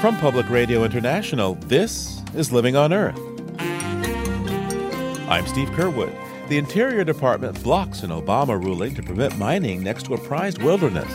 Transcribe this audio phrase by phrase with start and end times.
[0.00, 3.18] From Public Radio International, this is Living on Earth.
[5.26, 6.14] I'm Steve Curwood.
[6.48, 11.10] The Interior Department blocks an Obama ruling to permit mining next to a prized wilderness.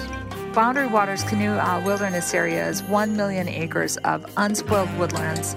[0.55, 5.56] Boundary Waters Canoe uh, Wilderness Area is 1 million acres of unspoiled woodlands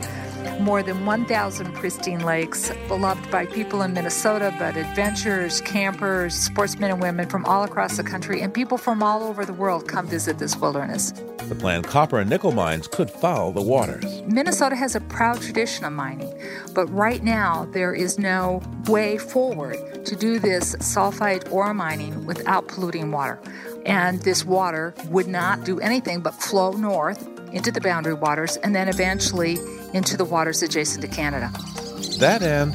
[0.61, 7.01] more than 1,000 pristine lakes, beloved by people in Minnesota, but adventurers, campers, sportsmen and
[7.01, 10.39] women from all across the country, and people from all over the world come visit
[10.39, 11.13] this wilderness.
[11.49, 14.23] The planned copper and nickel mines could foul the waters.
[14.23, 16.33] Minnesota has a proud tradition of mining,
[16.73, 22.69] but right now there is no way forward to do this sulfide ore mining without
[22.69, 23.39] polluting water.
[23.85, 28.75] And this water would not do anything but flow north into the boundary waters and
[28.75, 29.57] then eventually
[29.95, 31.51] into the waters adjacent to Canada.
[32.19, 32.75] That and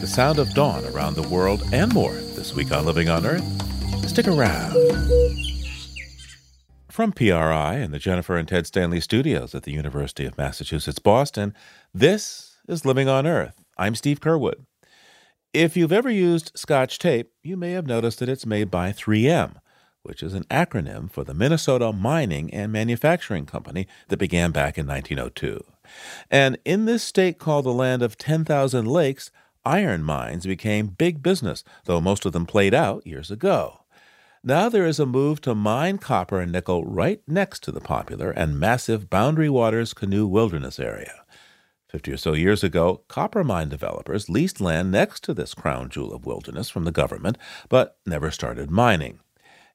[0.00, 3.44] the sound of dawn around the world and more this week on Living on Earth.
[4.08, 4.72] Stick around.
[6.90, 11.54] From PRI and the Jennifer and Ted Stanley studios at the University of Massachusetts Boston,
[11.92, 13.62] this is Living on Earth.
[13.76, 14.64] I'm Steve Curwood.
[15.52, 19.56] If you've ever used Scotch tape, you may have noticed that it's made by 3M
[20.06, 24.86] which is an acronym for the Minnesota Mining and Manufacturing Company that began back in
[24.86, 25.64] 1902.
[26.30, 29.30] And in this state called the land of 10,000 lakes,
[29.64, 33.80] iron mines became big business, though most of them played out years ago.
[34.44, 38.30] Now there is a move to mine copper and nickel right next to the popular
[38.30, 41.24] and massive Boundary Waters Canoe Wilderness area.
[41.88, 46.12] Fifty or so years ago, copper mine developers leased land next to this crown jewel
[46.12, 49.18] of wilderness from the government, but never started mining.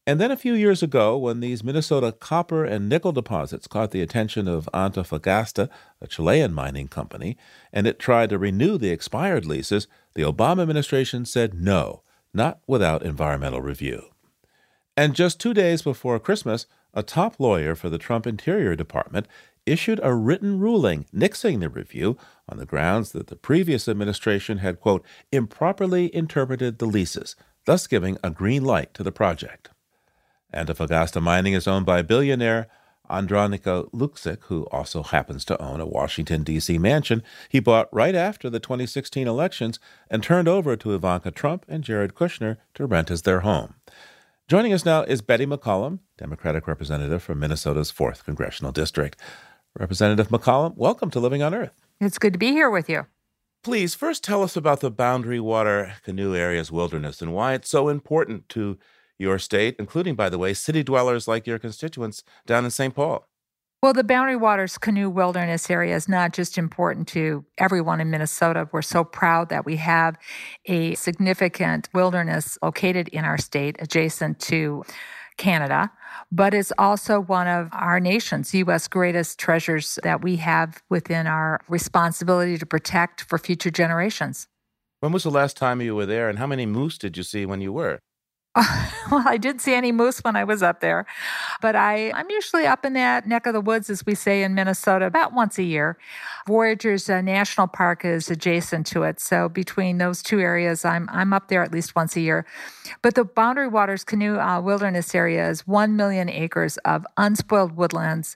[0.07, 4.01] And then a few years ago, when these Minnesota copper and nickel deposits caught the
[4.01, 5.69] attention of Antofagasta,
[6.01, 7.37] a Chilean mining company,
[7.71, 12.01] and it tried to renew the expired leases, the Obama administration said no,
[12.33, 14.05] not without environmental review.
[14.97, 19.27] And just two days before Christmas, a top lawyer for the Trump Interior Department
[19.67, 22.17] issued a written ruling nixing the review
[22.49, 27.35] on the grounds that the previous administration had, quote, improperly interpreted the leases,
[27.65, 29.69] thus giving a green light to the project.
[30.53, 32.67] Antofagasta Mining is owned by billionaire
[33.09, 36.77] Andronico Luksic, who also happens to own a Washington, D.C.
[36.77, 39.79] mansion he bought right after the 2016 elections
[40.09, 43.75] and turned over to Ivanka Trump and Jared Kushner to rent as their home.
[44.47, 49.19] Joining us now is Betty McCollum, Democratic representative from Minnesota's 4th Congressional District.
[49.77, 51.79] Representative McCollum, welcome to Living on Earth.
[52.01, 53.05] It's good to be here with you.
[53.63, 57.89] Please first tell us about the Boundary Water Canoe Area's wilderness and why it's so
[57.89, 58.77] important to
[59.21, 62.93] your state, including, by the way, city dwellers like your constituents down in St.
[62.93, 63.25] Paul.
[63.83, 68.69] Well, the Boundary Waters Canoe Wilderness Area is not just important to everyone in Minnesota.
[68.71, 70.17] We're so proud that we have
[70.65, 74.83] a significant wilderness located in our state adjacent to
[75.37, 75.91] Canada,
[76.31, 78.87] but it's also one of our nation's U.S.
[78.87, 84.47] greatest treasures that we have within our responsibility to protect for future generations.
[84.99, 87.47] When was the last time you were there, and how many moose did you see
[87.47, 87.97] when you were?
[89.09, 91.05] well, I didn't see any moose when I was up there,
[91.61, 94.53] but I, I'm usually up in that neck of the woods, as we say in
[94.53, 95.97] Minnesota, about once a year.
[96.47, 101.31] Voyageurs uh, National Park is adjacent to it, so between those two areas, I'm I'm
[101.31, 102.45] up there at least once a year.
[103.01, 108.35] But the Boundary Waters Canoe uh, Wilderness Area is one million acres of unspoiled woodlands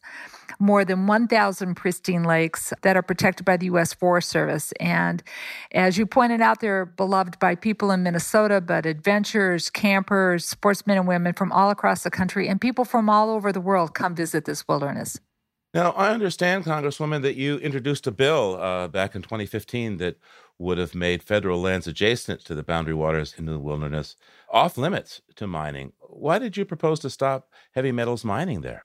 [0.59, 3.93] more than 1,000 pristine lakes that are protected by the U.S.
[3.93, 4.71] Forest Service.
[4.79, 5.23] And
[5.71, 11.07] as you pointed out, they're beloved by people in Minnesota, but adventurers, campers, sportsmen and
[11.07, 14.45] women from all across the country, and people from all over the world come visit
[14.45, 15.19] this wilderness.
[15.75, 20.15] Now, I understand, Congresswoman, that you introduced a bill uh, back in 2015 that
[20.57, 24.15] would have made federal lands adjacent to the boundary waters in the wilderness
[24.49, 25.91] off limits to mining.
[25.99, 28.84] Why did you propose to stop heavy metals mining there?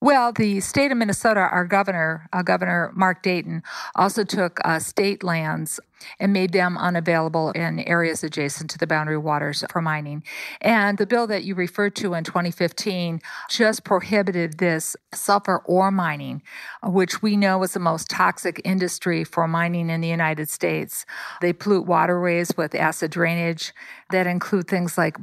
[0.00, 3.64] Well, the state of Minnesota, our governor, uh, Governor Mark Dayton,
[3.96, 5.80] also took uh, state lands
[6.20, 10.22] and made them unavailable in areas adjacent to the boundary waters for mining.
[10.60, 13.20] And the bill that you referred to in 2015
[13.50, 16.42] just prohibited this sulfur ore mining,
[16.84, 21.06] which we know is the most toxic industry for mining in the United States.
[21.40, 23.72] They pollute waterways with acid drainage
[24.10, 25.16] that include things like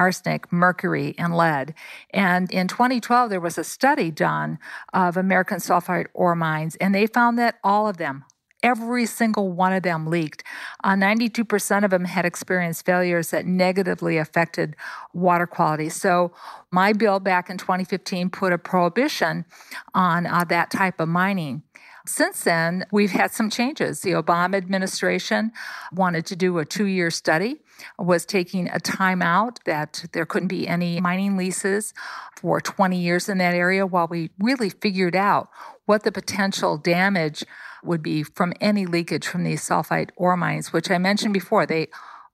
[0.00, 1.74] arsenic, mercury, and lead.
[2.08, 4.58] And in 2012, there was a study done
[4.94, 8.24] of American sulfide ore mines, and they found that all of them,
[8.62, 10.42] every single one of them leaked.
[10.82, 14.74] Uh, 92% of them had experienced failures that negatively affected
[15.12, 15.90] water quality.
[15.90, 16.32] So,
[16.70, 19.44] my bill back in 2015 put a prohibition
[19.92, 21.62] on uh, that type of mining.
[22.06, 24.00] Since then, we've had some changes.
[24.00, 25.52] The Obama administration
[25.92, 27.60] wanted to do a two year study
[27.98, 31.94] was taking a timeout that there couldn't be any mining leases
[32.36, 35.48] for 20 years in that area while we really figured out
[35.86, 37.44] what the potential damage
[37.82, 41.88] would be from any leakage from these sulfide ore mines, which I mentioned before, they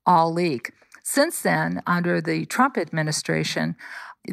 [0.04, 0.72] all leak.
[1.02, 3.76] Since then, under the Trump administration,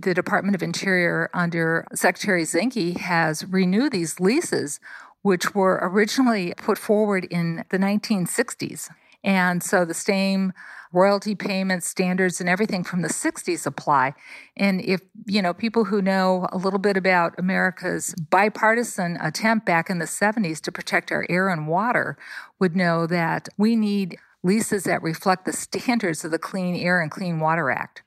[0.01, 4.79] the Department of Interior under Secretary Zinke has renewed these leases,
[5.23, 8.89] which were originally put forward in the 1960s.
[9.23, 10.53] And so the same
[10.91, 14.13] royalty payments, standards, and everything from the 60s apply.
[14.55, 19.89] And if, you know, people who know a little bit about America's bipartisan attempt back
[19.89, 22.15] in the 70s to protect our air and water
[22.59, 27.09] would know that we need leases that reflect the standards of the Clean Air and
[27.09, 28.03] Clean Water Act.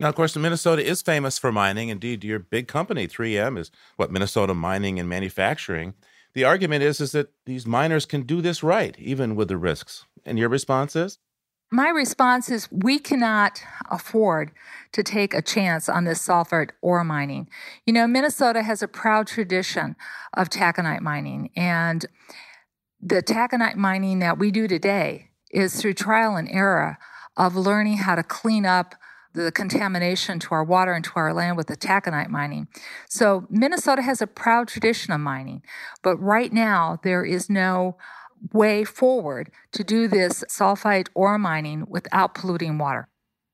[0.00, 1.88] Now, of course, Minnesota is famous for mining.
[1.88, 5.94] Indeed, your big company, 3M, is what Minnesota Mining and Manufacturing.
[6.34, 10.04] The argument is, is that these miners can do this right, even with the risks.
[10.26, 11.18] And your response is?
[11.70, 14.52] My response is we cannot afford
[14.92, 17.48] to take a chance on this sulfide ore mining.
[17.86, 19.96] You know, Minnesota has a proud tradition
[20.36, 22.06] of taconite mining, and
[23.00, 26.98] the taconite mining that we do today is through trial and error
[27.36, 28.94] of learning how to clean up
[29.34, 32.68] the contamination to our water and to our land with the taconite mining.
[33.08, 35.62] So Minnesota has a proud tradition of mining,
[36.02, 37.96] but right now there is no
[38.52, 43.08] way forward to do this sulfide ore mining without polluting water.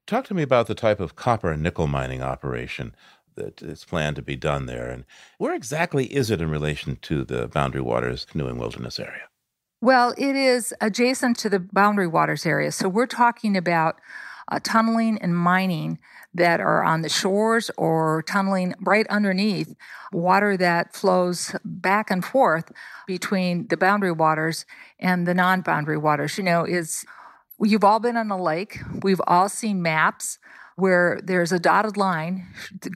[0.06, 2.94] Talk to me about the type of copper and nickel mining operation
[3.36, 5.04] that is planned to be done there, and
[5.38, 9.28] where exactly is it in relation to the Boundary Waters Canoeing Wilderness area?
[9.80, 12.70] Well, it is adjacent to the Boundary Waters area.
[12.72, 14.00] So we're talking about
[14.50, 15.98] uh, tunneling and mining
[16.34, 19.74] that are on the shores or tunneling right underneath
[20.12, 22.70] water that flows back and forth
[23.06, 24.64] between the boundary waters
[24.98, 26.38] and the non-boundary waters.
[26.38, 27.04] You know, is
[27.60, 28.78] you've all been on a lake.
[29.02, 30.38] We've all seen maps
[30.76, 32.46] where there's a dotted line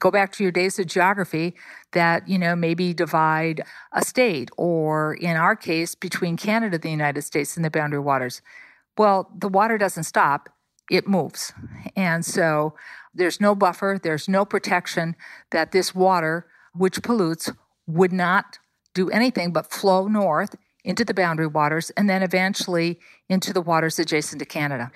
[0.00, 1.54] go back to your days of geography
[1.92, 3.62] that you know maybe divide
[3.92, 8.40] a state or in our case between canada the united states and the boundary waters
[8.96, 10.48] well the water doesn't stop
[10.90, 11.52] it moves.
[11.96, 12.74] And so
[13.14, 15.16] there's no buffer, there's no protection
[15.50, 17.50] that this water, which pollutes,
[17.86, 18.58] would not
[18.94, 22.98] do anything but flow north into the boundary waters and then eventually
[23.28, 24.90] into the waters adjacent to Canada.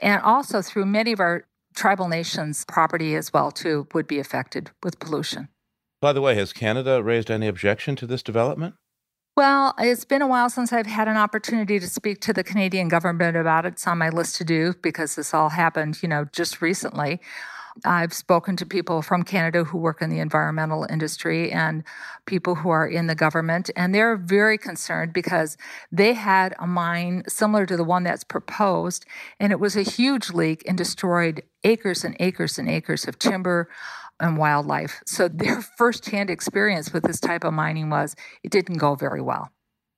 [0.00, 1.44] And also through many of our
[1.74, 5.48] tribal nations' property as well too would be affected with pollution.
[6.00, 8.74] By the way, has Canada raised any objection to this development?
[9.36, 12.86] Well, it's been a while since I've had an opportunity to speak to the Canadian
[12.86, 13.72] government about it.
[13.72, 17.20] It's on my list to do because this all happened, you know, just recently.
[17.84, 21.82] I've spoken to people from Canada who work in the environmental industry and
[22.26, 25.56] people who are in the government, and they're very concerned because
[25.90, 29.04] they had a mine similar to the one that's proposed,
[29.40, 33.68] and it was a huge leak and destroyed acres and acres and acres of timber
[34.20, 35.00] and wildlife.
[35.06, 39.50] So their firsthand experience with this type of mining was it didn't go very well.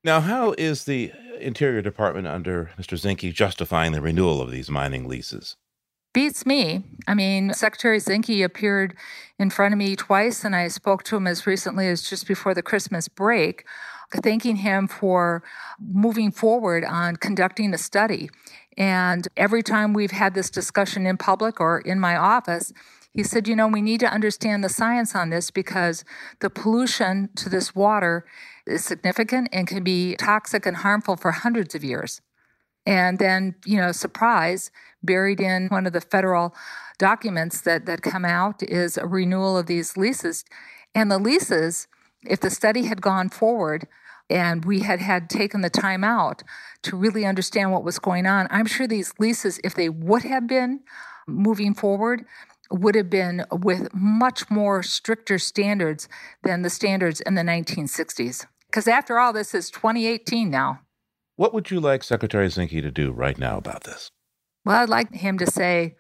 [0.05, 2.97] Now, how is the Interior Department under Mr.
[2.97, 5.57] Zinke justifying the renewal of these mining leases?
[6.15, 6.83] Beats me.
[7.07, 8.97] I mean, Secretary Zinke appeared
[9.39, 12.55] in front of me twice, and I spoke to him as recently as just before
[12.55, 13.67] the Christmas break,
[14.23, 15.43] thanking him for
[15.79, 18.31] moving forward on conducting a study.
[18.79, 22.73] And every time we've had this discussion in public or in my office,
[23.17, 26.05] he said, you know, we need to understand the science on this because
[26.41, 28.27] the pollution to this water
[28.67, 32.21] is significant and can be toxic and harmful for hundreds of years.
[32.85, 34.71] And then, you know, surprise,
[35.03, 36.55] buried in one of the federal
[36.99, 40.45] documents that, that come out is a renewal of these leases.
[40.95, 41.89] And the leases,
[42.23, 43.89] if the study had gone forward
[44.29, 46.43] and we had had taken the time out
[46.83, 50.47] to really understand what was going on, I'm sure these leases, if they would have
[50.47, 50.81] been
[51.27, 52.25] moving forward,
[52.71, 56.09] would have been with much more stricter standards
[56.43, 58.47] than the standards in the 1960s.
[58.67, 60.81] Because after all, this is 2018 now.
[61.37, 64.11] What would you like Secretary Zinke to do right now about this?
[64.65, 65.97] Well, I'd like him to say,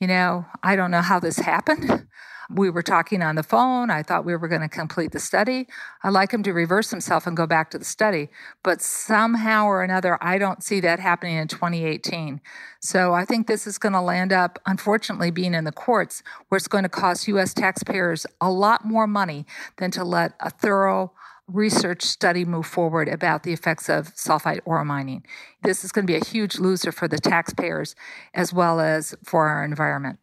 [0.00, 2.06] you know, I don't know how this happened.
[2.48, 3.90] We were talking on the phone.
[3.90, 5.66] I thought we were going to complete the study.
[6.02, 8.28] I'd like him to reverse himself and go back to the study.
[8.62, 12.40] But somehow or another, I don't see that happening in 2018.
[12.80, 16.56] So I think this is going to land up, unfortunately, being in the courts where
[16.56, 17.52] it's going to cost U.S.
[17.52, 19.44] taxpayers a lot more money
[19.78, 21.12] than to let a thorough
[21.48, 25.24] research study move forward about the effects of sulfide ore mining.
[25.62, 27.94] This is going to be a huge loser for the taxpayers
[28.34, 30.18] as well as for our environment.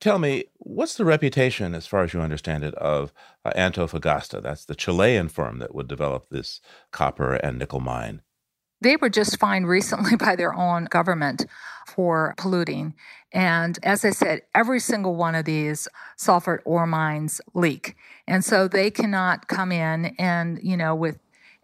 [0.00, 3.12] Tell me, what's the reputation, as far as you understand it, of
[3.44, 4.42] uh, Antofagasta?
[4.42, 6.60] That's the Chilean firm that would develop this
[6.92, 8.22] copper and nickel mine.
[8.82, 11.46] They were just fined recently by their own government
[11.86, 12.94] for polluting.
[13.32, 17.96] And as I said, every single one of these sulfur ore mines leak.
[18.26, 21.18] And so they cannot come in and, you know, with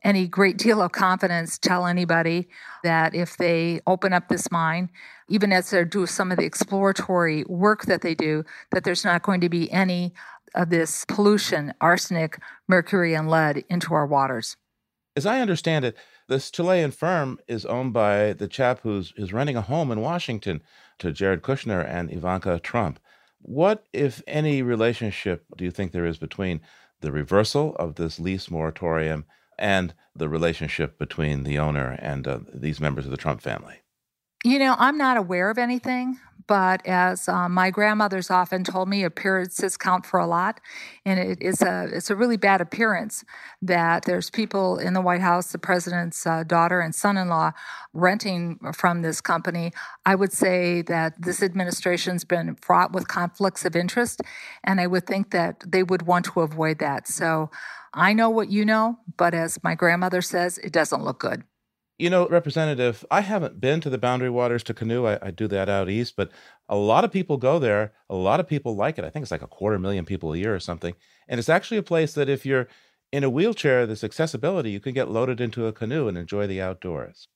[0.05, 2.49] any great deal of confidence tell anybody
[2.83, 4.91] that if they open up this mine,
[5.29, 9.23] even as they do some of the exploratory work that they do, that there's not
[9.23, 10.13] going to be any
[10.55, 14.57] of this pollution, arsenic, mercury, and lead into our waters.
[15.17, 15.97] As I understand it,
[16.29, 20.63] this Chilean firm is owned by the chap who's, is renting a home in Washington
[20.99, 22.99] to Jared Kushner and Ivanka Trump.
[23.41, 26.61] What, if any, relationship do you think there is between
[27.01, 29.25] the reversal of this lease moratorium
[29.63, 33.77] and the relationship between the owner and uh, these members of the Trump family?
[34.45, 39.05] You know, I'm not aware of anything, but as um, my grandmother's often told me,
[39.05, 40.61] appearances count for a lot,
[41.07, 43.25] and it is a it's a really bad appearance
[43.63, 47.53] that there's people in the White House, the president's uh, daughter and son-in-law,
[47.93, 49.73] renting from this company.
[50.05, 54.23] I would say that this administration's been fraught with conflicts of interest,
[54.65, 57.07] and I would think that they would want to avoid that.
[57.07, 57.51] So.
[57.95, 61.45] I know what you know, but as my grandmother says, it doesn't look good.
[61.99, 65.07] You know, Representative, I haven't been to the Boundary Waters to canoe.
[65.07, 66.31] I, I, do that out east, but
[66.69, 67.93] a lot of people go there.
[68.09, 69.05] A lot of people like it.
[69.05, 70.95] I think it's like a quarter million people a year or something.
[71.29, 72.67] And it's actually a place that if you're
[73.13, 76.63] in a wheelchair, this accessibility, you can get loaded into a canoe and enjoy the
[76.63, 77.29] outdoors.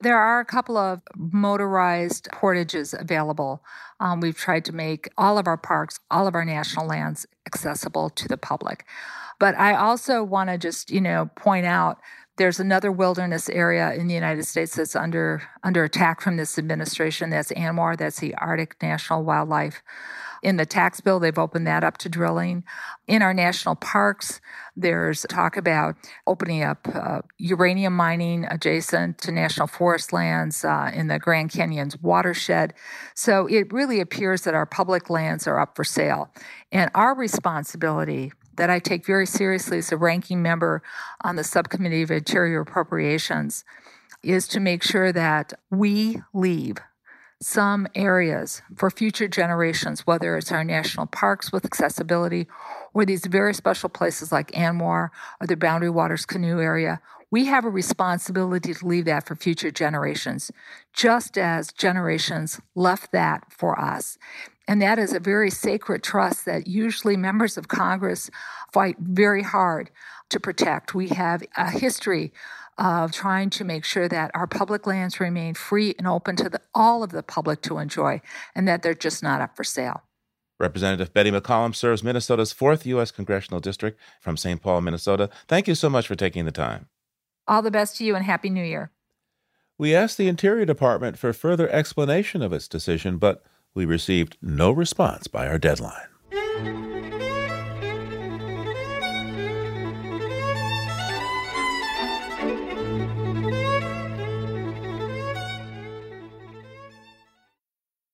[0.00, 3.64] There are a couple of motorized portages available.
[3.98, 8.10] Um, we've tried to make all of our parks, all of our national lands accessible
[8.10, 8.84] to the public.
[9.42, 11.98] But I also want to just, you know, point out
[12.36, 17.30] there's another wilderness area in the United States that's under under attack from this administration.
[17.30, 17.96] That's ANWR.
[17.98, 19.82] That's the Arctic National Wildlife.
[20.44, 22.62] In the tax bill, they've opened that up to drilling.
[23.08, 24.40] In our national parks,
[24.76, 25.96] there's talk about
[26.28, 32.00] opening up uh, uranium mining adjacent to national forest lands uh, in the Grand Canyon's
[32.00, 32.74] watershed.
[33.16, 36.30] So it really appears that our public lands are up for sale.
[36.70, 38.30] And our responsibility
[38.62, 40.84] that I take very seriously as a ranking member
[41.22, 43.64] on the Subcommittee of Interior Appropriations
[44.22, 46.76] is to make sure that we leave
[47.40, 52.46] some areas for future generations, whether it's our national parks with accessibility
[52.94, 55.08] or these very special places like ANWR
[55.40, 57.00] or the Boundary Waters Canoe Area.
[57.32, 60.52] We have a responsibility to leave that for future generations,
[60.92, 64.18] just as generations left that for us.
[64.68, 68.30] And that is a very sacred trust that usually members of Congress
[68.72, 69.90] fight very hard
[70.30, 70.94] to protect.
[70.94, 72.32] We have a history
[72.78, 76.60] of trying to make sure that our public lands remain free and open to the,
[76.74, 78.20] all of the public to enjoy
[78.54, 80.02] and that they're just not up for sale.
[80.58, 83.10] Representative Betty McCollum serves Minnesota's 4th U.S.
[83.10, 84.62] Congressional District from St.
[84.62, 85.28] Paul, Minnesota.
[85.48, 86.86] Thank you so much for taking the time.
[87.48, 88.92] All the best to you and Happy New Year.
[89.76, 93.42] We asked the Interior Department for further explanation of its decision, but
[93.74, 96.08] we received no response by our deadline.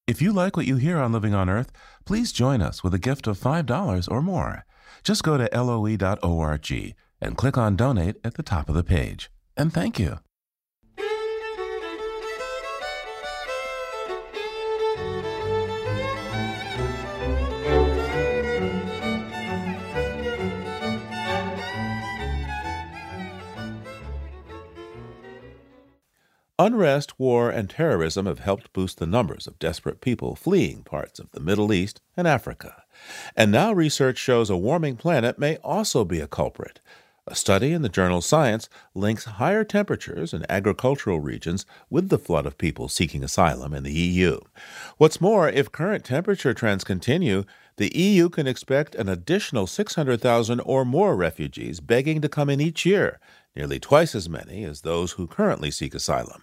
[0.07, 1.71] If you like what you hear on Living on Earth,
[2.05, 4.65] please join us with a gift of $5 or more.
[5.05, 9.31] Just go to loe.org and click on Donate at the top of the page.
[9.57, 10.19] And thank you.
[26.61, 31.31] Unrest, war, and terrorism have helped boost the numbers of desperate people fleeing parts of
[31.31, 32.83] the Middle East and Africa.
[33.37, 36.81] And now research shows a warming planet may also be a culprit.
[37.29, 42.45] A study in the journal Science links higher temperatures in agricultural regions with the flood
[42.45, 44.41] of people seeking asylum in the EU.
[44.97, 47.45] What's more, if current temperature trends continue,
[47.77, 52.85] the EU can expect an additional 600,000 or more refugees begging to come in each
[52.85, 53.21] year,
[53.55, 56.43] nearly twice as many as those who currently seek asylum.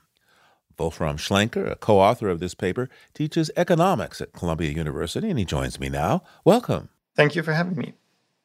[0.78, 5.46] Wolfram Schlenker, a co author of this paper, teaches economics at Columbia University, and he
[5.46, 6.24] joins me now.
[6.44, 6.90] Welcome.
[7.16, 7.94] Thank you for having me.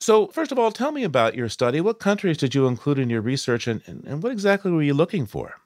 [0.00, 1.80] So, first of all, tell me about your study.
[1.80, 4.94] What countries did you include in your research, and, and, and what exactly were you
[4.94, 5.56] looking for?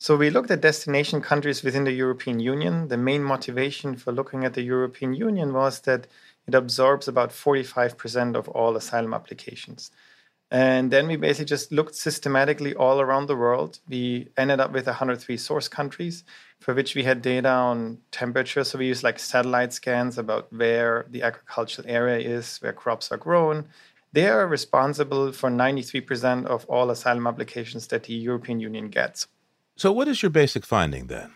[0.00, 2.88] So, we looked at destination countries within the European Union.
[2.88, 6.08] The main motivation for looking at the European Union was that
[6.48, 9.90] it absorbs about 45% of all asylum applications.
[10.50, 13.80] And then we basically just looked systematically all around the world.
[13.88, 16.24] We ended up with 103 source countries
[16.60, 18.64] for which we had data on temperature.
[18.64, 23.18] So we used like satellite scans about where the agricultural area is, where crops are
[23.18, 23.66] grown.
[24.12, 29.26] They are responsible for 93% of all asylum applications that the European Union gets.
[29.76, 31.34] So, what is your basic finding then?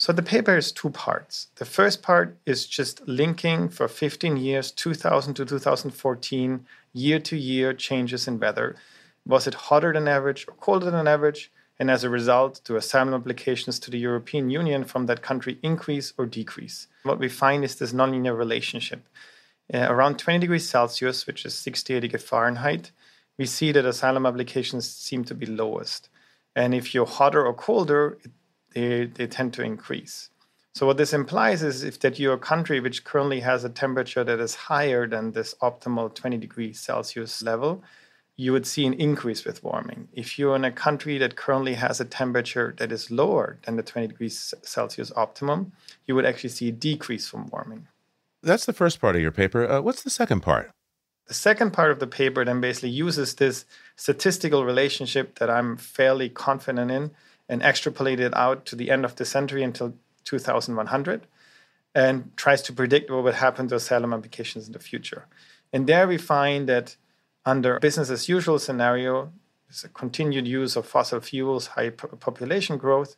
[0.00, 1.46] So, the paper is two parts.
[1.56, 7.72] The first part is just linking for 15 years, 2000 to 2014, year to year
[7.72, 8.76] changes in weather.
[9.26, 11.50] Was it hotter than average or colder than average?
[11.78, 16.12] And as a result, do asylum applications to the European Union from that country increase
[16.18, 16.88] or decrease?
[17.04, 19.06] What we find is this nonlinear relationship.
[19.72, 22.90] Uh, around 20 degrees Celsius, which is 68 degrees Fahrenheit,
[23.36, 26.08] we see that asylum applications seem to be lowest.
[26.56, 28.18] And if you're hotter or colder,
[28.74, 30.30] they, they tend to increase.
[30.74, 34.22] So what this implies is if that you're a country which currently has a temperature
[34.22, 37.82] that is higher than this optimal 20 degrees Celsius level,
[38.36, 40.08] you would see an increase with warming.
[40.12, 43.82] If you're in a country that currently has a temperature that is lower than the
[43.82, 45.72] 20 degrees Celsius optimum,
[46.06, 47.88] you would actually see a decrease from warming.
[48.40, 49.68] That's the first part of your paper.
[49.68, 50.70] Uh, what's the second part?
[51.26, 53.64] The second part of the paper then basically uses this
[53.96, 57.10] statistical relationship that I'm fairly confident in
[57.48, 59.94] and extrapolate it out to the end of the century until
[60.28, 61.26] 2100
[61.94, 65.26] and tries to predict what would happen to asylum applications in the future.
[65.72, 66.96] And there we find that
[67.44, 69.32] under business as usual scenario,
[69.66, 73.16] there's a continued use of fossil fuels, high population growth,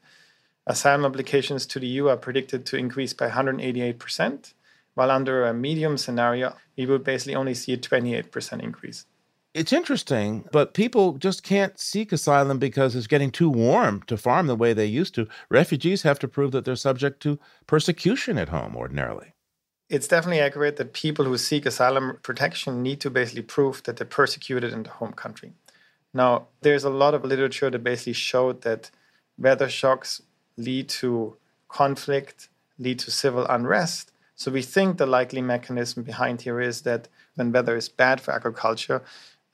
[0.67, 4.55] asylum applications to the EU are predicted to increase by 188%,
[4.95, 9.07] while under a medium scenario, we would basically only see a 28% increase.
[9.53, 14.47] It's interesting, but people just can't seek asylum because it's getting too warm to farm
[14.47, 15.27] the way they used to.
[15.49, 19.35] Refugees have to prove that they're subject to persecution at home ordinarily.
[19.89, 24.07] It's definitely accurate that people who seek asylum protection need to basically prove that they're
[24.07, 25.53] persecuted in the home country.
[26.15, 28.93] Now, there's a lot of literature that basically showed that
[29.37, 30.23] weather shocks
[30.57, 31.37] lead to
[31.69, 37.09] conflict, lead to civil unrest, so we think the likely mechanism behind here is that
[37.35, 39.03] when weather is bad for agriculture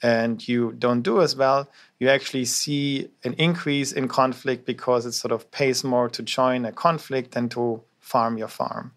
[0.03, 5.12] and you don't do as well, you actually see an increase in conflict because it
[5.12, 8.93] sort of pays more to join a conflict than to farm your farm.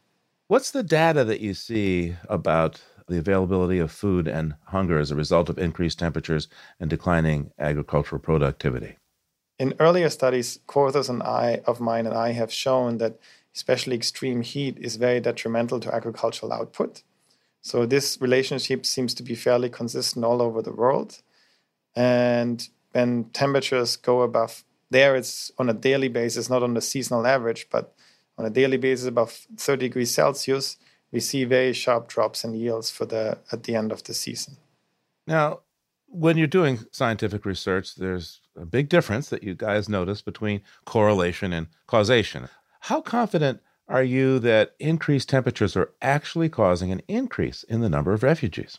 [0.47, 5.15] What's the data that you see about the availability of food and hunger as a
[5.15, 6.47] result of increased temperatures
[6.79, 8.97] and declining agricultural productivity?
[9.57, 13.19] In earlier studies, co-authors and I of mine and I have shown that
[13.55, 17.03] especially extreme heat, is very detrimental to agricultural output.
[17.61, 21.21] So this relationship seems to be fairly consistent all over the world.
[21.95, 27.27] And when temperatures go above there, it's on a daily basis, not on the seasonal
[27.27, 27.93] average, but
[28.37, 30.77] on a daily basis above 30 degrees Celsius,
[31.11, 34.57] we see very sharp drops in yields for the at the end of the season.
[35.27, 35.59] Now,
[36.07, 41.53] when you're doing scientific research, there's a big difference that you guys notice between correlation
[41.53, 42.49] and causation.
[42.81, 48.13] How confident are you that increased temperatures are actually causing an increase in the number
[48.13, 48.77] of refugees?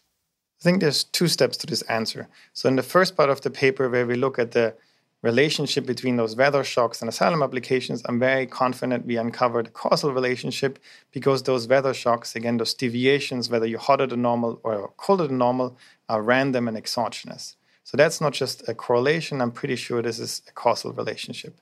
[0.61, 2.29] I think there's two steps to this answer.
[2.53, 4.75] So, in the first part of the paper, where we look at the
[5.23, 10.13] relationship between those weather shocks and asylum applications, I'm very confident we uncovered a causal
[10.13, 10.79] relationship
[11.13, 15.39] because those weather shocks, again, those deviations, whether you're hotter than normal or colder than
[15.39, 15.77] normal,
[16.09, 17.57] are random and exogenous.
[17.85, 21.59] So that's not just a correlation, I'm pretty sure this is a causal relationship.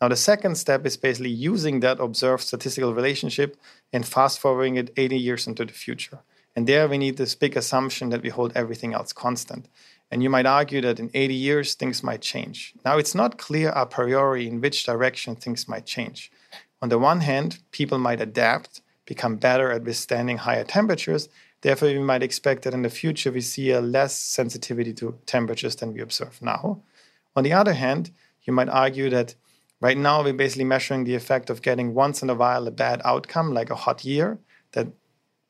[0.00, 3.56] Now, the second step is basically using that observed statistical relationship
[3.92, 6.20] and fast forwarding it 80 years into the future.
[6.54, 9.68] And there we need this big assumption that we hold everything else constant.
[10.10, 12.74] And you might argue that in 80 years, things might change.
[12.84, 16.30] Now, it's not clear a priori in which direction things might change.
[16.80, 21.28] On the one hand, people might adapt, become better at withstanding higher temperatures.
[21.60, 25.76] Therefore, we might expect that in the future we see a less sensitivity to temperatures
[25.76, 26.82] than we observe now.
[27.34, 28.12] On the other hand,
[28.44, 29.34] you might argue that
[29.80, 33.00] Right now, we're basically measuring the effect of getting once in a while a bad
[33.04, 34.38] outcome, like a hot year
[34.72, 34.88] that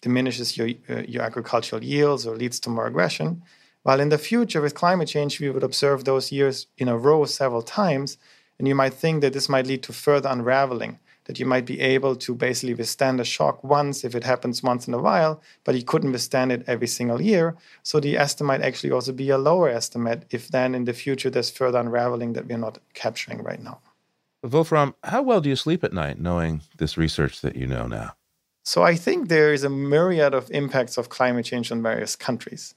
[0.02, 3.42] diminishes your, uh, your agricultural yields or leads to more aggression.
[3.84, 7.24] While in the future, with climate change, we would observe those years in a row
[7.24, 8.18] several times,
[8.58, 11.80] and you might think that this might lead to further unraveling, that you might be
[11.80, 15.74] able to basically withstand a shock once if it happens once in a while, but
[15.74, 17.56] you couldn't withstand it every single year.
[17.82, 21.50] So the estimate actually also be a lower estimate if then in the future there's
[21.50, 23.80] further unraveling that we're not capturing right now.
[24.42, 28.14] Wolfram, how well do you sleep at night knowing this research that you know now?
[28.62, 32.74] So I think there is a myriad of impacts of climate change on various countries.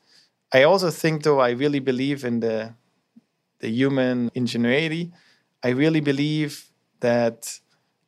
[0.53, 2.73] I also think, though, I really believe in the,
[3.59, 5.11] the human ingenuity.
[5.63, 6.71] I really believe
[7.01, 7.59] that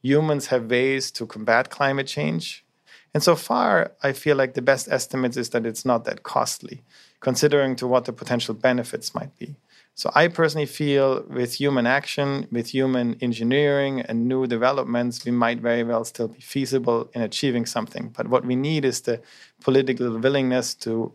[0.01, 2.65] humans have ways to combat climate change.
[3.13, 6.81] And so far, I feel like the best estimate is that it's not that costly,
[7.19, 9.55] considering to what the potential benefits might be.
[9.95, 15.59] So I personally feel with human action, with human engineering and new developments, we might
[15.59, 18.09] very well still be feasible in achieving something.
[18.09, 19.21] But what we need is the
[19.61, 21.13] political willingness to,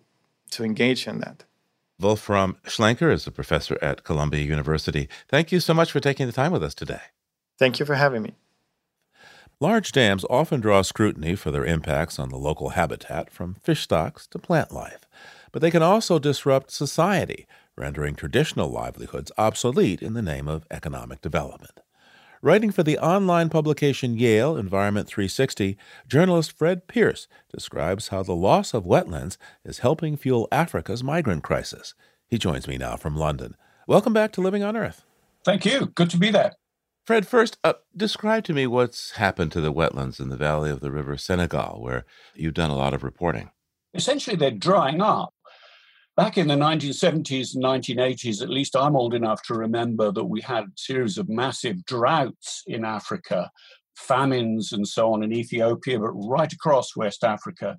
[0.53, 1.45] to engage in that.
[1.99, 5.09] Wolfram Schlenker is a professor at Columbia University.
[5.29, 7.01] Thank you so much for taking the time with us today.
[7.59, 8.35] Thank you for having me.
[9.61, 14.29] Large dams often draw scrutiny for their impacts on the local habitat, from fish stocks
[14.29, 15.09] to plant life.
[15.51, 21.21] But they can also disrupt society, rendering traditional livelihoods obsolete in the name of economic
[21.21, 21.81] development.
[22.41, 28.75] Writing for the online publication Yale Environment 360, journalist Fred Pearce describes how the loss
[28.75, 31.95] of wetlands is helping fuel Africa's migrant crisis.
[32.29, 33.57] He joins me now from London.
[33.89, 35.05] Welcome back to Living on Earth.
[35.45, 35.87] Thank you.
[35.87, 36.53] Good to be there.
[37.07, 40.81] Fred, first, uh, describe to me what's happened to the wetlands in the valley of
[40.81, 43.51] the River Senegal, where you've done a lot of reporting.
[43.95, 45.33] Essentially, they're drying up.
[46.19, 50.41] Back in the 1970s and 1980s, at least I'm old enough to remember that we
[50.41, 53.53] had a series of massive droughts in Africa,
[53.95, 57.79] famines and so on in Ethiopia, but right across West Africa.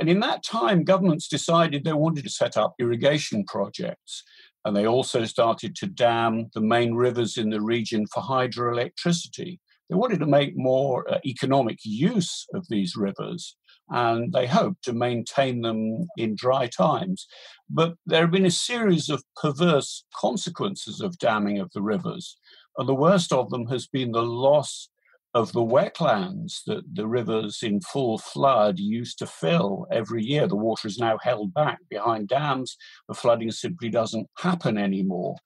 [0.00, 4.24] And in that time, governments decided they wanted to set up irrigation projects.
[4.64, 9.60] And they also started to dam the main rivers in the region for hydroelectricity.
[9.88, 13.54] They wanted to make more uh, economic use of these rivers
[13.90, 17.26] and they hope to maintain them in dry times.
[17.70, 22.38] But there have been a series of perverse consequences of damming of the rivers.
[22.78, 24.88] And the worst of them has been the loss
[25.34, 30.46] of the wetlands that the rivers in full flood used to fill every year.
[30.46, 32.76] The water is now held back behind dams.
[33.06, 35.36] The flooding simply doesn't happen anymore.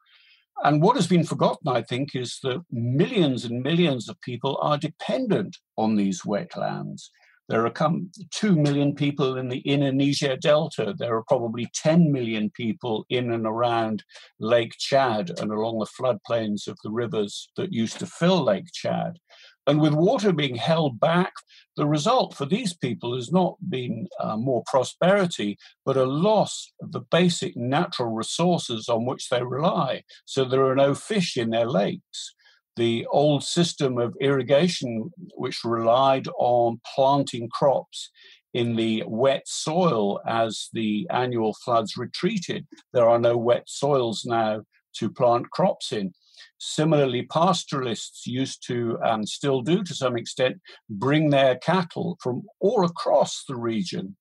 [0.63, 4.79] And what has been forgotten, I think, is that millions and millions of people are
[4.79, 7.09] dependent on these wetlands.
[7.51, 10.95] There are come 2 million people in the Inner Niger Delta.
[10.97, 14.05] There are probably 10 million people in and around
[14.39, 19.19] Lake Chad and along the floodplains of the rivers that used to fill Lake Chad.
[19.67, 21.33] And with water being held back,
[21.77, 26.93] the result for these people has not been uh, more prosperity, but a loss of
[26.93, 30.05] the basic natural resources on which they rely.
[30.25, 32.33] So there are no fish in their lakes
[32.77, 38.11] the old system of irrigation, which relied on planting crops
[38.55, 42.67] in the wet soil as the annual floods retreated.
[42.93, 44.63] There are no wet soils now
[44.95, 46.13] to plant crops in.
[46.59, 52.85] Similarly, pastoralists used to, and still do to some extent, bring their cattle from all
[52.85, 54.17] across the region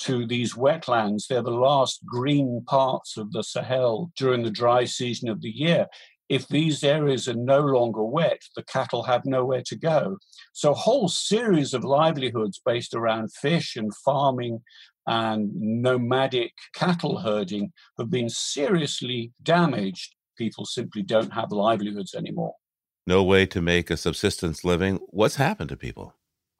[0.00, 1.26] to these wetlands.
[1.26, 5.86] They're the last green parts of the Sahel during the dry season of the year
[6.34, 10.18] if these areas are no longer wet, the cattle have nowhere to go.
[10.52, 14.62] So, a whole series of livelihoods based around fish and farming
[15.06, 20.16] and nomadic cattle herding have been seriously damaged.
[20.36, 22.54] People simply don't have livelihoods anymore.
[23.06, 24.98] No way to make a subsistence living.
[25.10, 26.14] What's happened to people?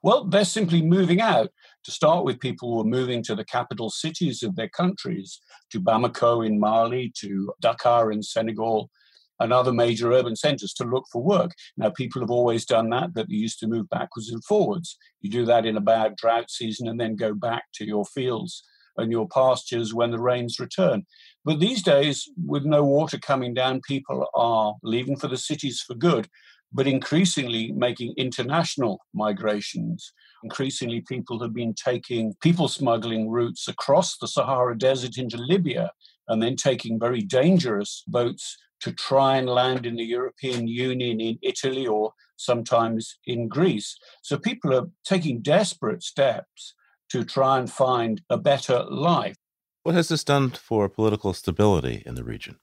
[0.04, 1.50] Well, they're simply moving out.
[1.84, 5.40] To start with, people were moving to the capital cities of their countries,
[5.72, 8.90] to Bamako in Mali, to Dakar in Senegal,
[9.40, 11.52] and other major urban centres to look for work.
[11.76, 14.96] Now, people have always done that, that they used to move backwards and forwards.
[15.20, 18.62] You do that in a bad drought season and then go back to your fields
[18.96, 21.04] and your pastures when the rains return.
[21.44, 25.94] But these days, with no water coming down, people are leaving for the cities for
[25.94, 26.28] good,
[26.72, 30.12] but increasingly making international migrations.
[30.42, 35.90] Increasingly, people have been taking people smuggling routes across the Sahara Desert into Libya
[36.28, 41.38] and then taking very dangerous boats to try and land in the European Union in
[41.40, 43.96] Italy or sometimes in Greece.
[44.20, 46.74] So people are taking desperate steps
[47.08, 49.36] to try and find a better life.
[49.84, 52.58] What has this done for political stability in the region?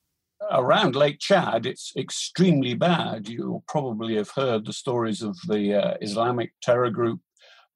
[0.52, 3.28] Around Lake Chad, it's extremely bad.
[3.28, 7.20] You'll probably have heard the stories of the uh, Islamic terror group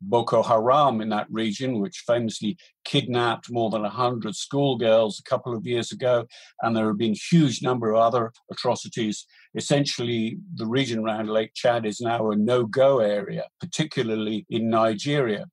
[0.07, 5.65] Boko Haram in that region, which famously kidnapped more than 100 schoolgirls a couple of
[5.65, 6.25] years ago.
[6.61, 9.25] And there have been huge number of other atrocities.
[9.55, 15.45] Essentially, the region around Lake Chad is now a no go area, particularly in Nigeria.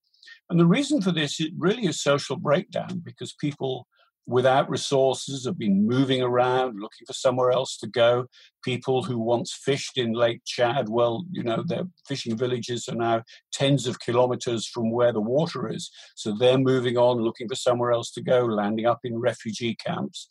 [0.50, 3.86] And the reason for this is really a social breakdown because people
[4.26, 8.26] without resources have been moving around looking for somewhere else to go.
[8.64, 13.22] People who once fished in lake chad well you know their fishing villages are now
[13.52, 15.90] tens of kilometers from where the water is.
[16.14, 20.28] So they're moving on looking for somewhere else to go landing up in refugee camps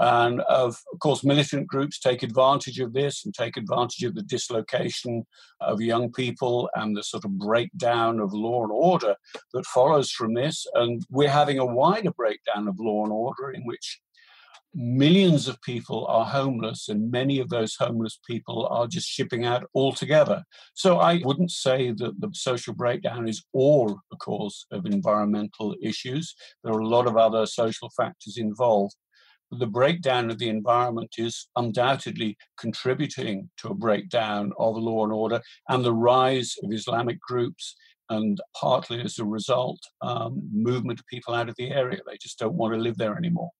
[0.00, 5.26] and of course, militant groups take advantage of this and take advantage of the dislocation
[5.60, 9.14] of young people and the sort of breakdown of law and order
[9.52, 10.66] that follows from this.
[10.74, 14.00] And we're having a wider breakdown of law and order in which
[14.74, 19.64] millions of people are homeless, and many of those homeless people are just shipping out
[19.74, 20.44] altogether.
[20.74, 26.34] So I wouldn't say that the social breakdown is all cause of environmental issues.
[26.62, 28.94] There are a lot of other social factors involved.
[29.50, 35.40] The breakdown of the environment is undoubtedly contributing to a breakdown of law and order
[35.68, 37.76] and the rise of Islamic groups
[38.10, 42.00] and partly as a result, um, movement of people out of the area.
[42.06, 43.50] They just don't want to live there anymore.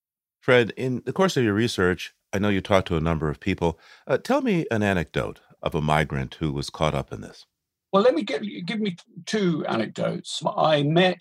[0.41, 3.41] Fred, in the course of your research, I know you talked to a number of
[3.41, 3.79] people.
[4.07, 7.47] Uh, tell me an anecdote of a migrant who was caught up in this.
[7.93, 10.43] Well, let me give, give me two anecdotes.
[10.57, 11.21] I met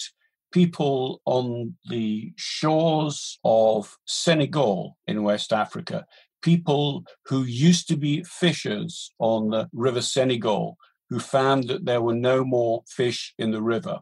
[0.51, 6.05] people on the shores of Senegal in West Africa,
[6.41, 10.77] people who used to be fishers on the River Senegal,
[11.09, 13.99] who found that there were no more fish in the river.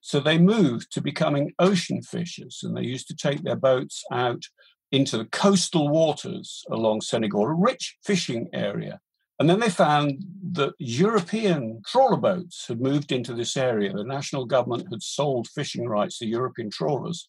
[0.00, 4.42] So they moved to becoming ocean fishers, and they used to take their boats out
[4.90, 9.00] into the coastal waters along Senegal, a rich fishing area.
[9.38, 13.92] And then they found that European trawler boats had moved into this area.
[13.92, 17.28] The national government had sold fishing rights to European trawlers,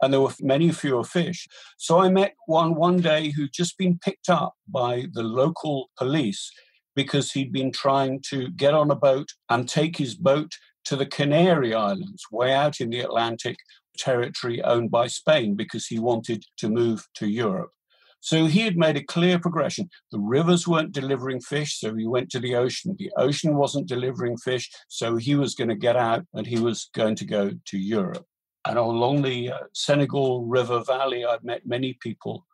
[0.00, 1.48] and there were many fewer fish.
[1.76, 6.52] So I met one one day who'd just been picked up by the local police
[6.94, 10.52] because he'd been trying to get on a boat and take his boat
[10.84, 13.56] to the Canary Islands, way out in the Atlantic
[13.96, 17.72] territory owned by Spain, because he wanted to move to Europe.
[18.20, 19.88] So he had made a clear progression.
[20.10, 22.96] The rivers weren't delivering fish, so he went to the ocean.
[22.98, 26.90] The ocean wasn't delivering fish, so he was going to get out and he was
[26.94, 28.26] going to go to Europe.
[28.66, 32.44] And along the uh, Senegal River Valley, I've met many people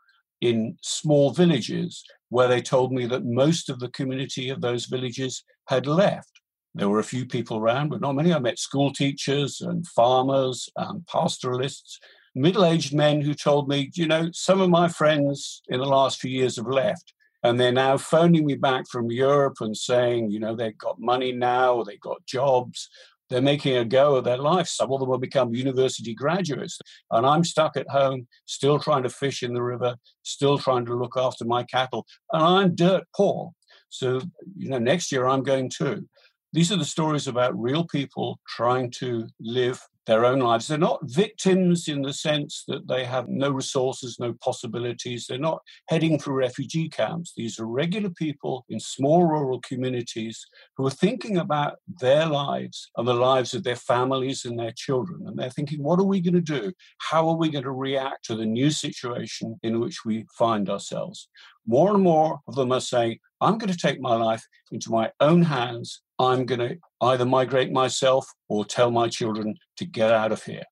[0.41, 5.43] in small villages where they told me that most of the community of those villages
[5.69, 6.41] had left.
[6.75, 8.35] There were a few people around, but not many.
[8.35, 11.99] I met school teachers and farmers and pastoralists,
[12.35, 16.21] middle aged men who told me, you know, some of my friends in the last
[16.21, 17.13] few years have left.
[17.43, 21.31] And they're now phoning me back from Europe and saying, you know, they've got money
[21.31, 22.89] now, they've got jobs,
[23.29, 24.67] they're making a go of their life.
[24.67, 26.79] Some of them will become university graduates.
[27.11, 30.95] And I'm stuck at home, still trying to fish in the river, still trying to
[30.95, 32.07] look after my cattle.
[32.33, 33.53] And I'm dirt poor.
[33.91, 34.23] So,
[34.57, 36.09] you know, next year I'm going too.
[36.53, 40.69] These are the stories about real people trying to live their own lives.
[40.69, 45.27] They're not victims in the sense that they have no resources, no possibilities.
[45.27, 47.33] They're not heading for refugee camps.
[47.37, 53.09] These are regular people in small rural communities who are thinking about their lives and
[53.09, 55.27] the lives of their families and their children.
[55.27, 56.73] And they're thinking, what are we going to do?
[56.99, 61.29] How are we going to react to the new situation in which we find ourselves?
[61.67, 65.13] More and more of them are saying, I'm going to take my life into my
[65.21, 66.03] own hands.
[66.19, 70.65] I'm going to either migrate myself or tell my children to get out of here.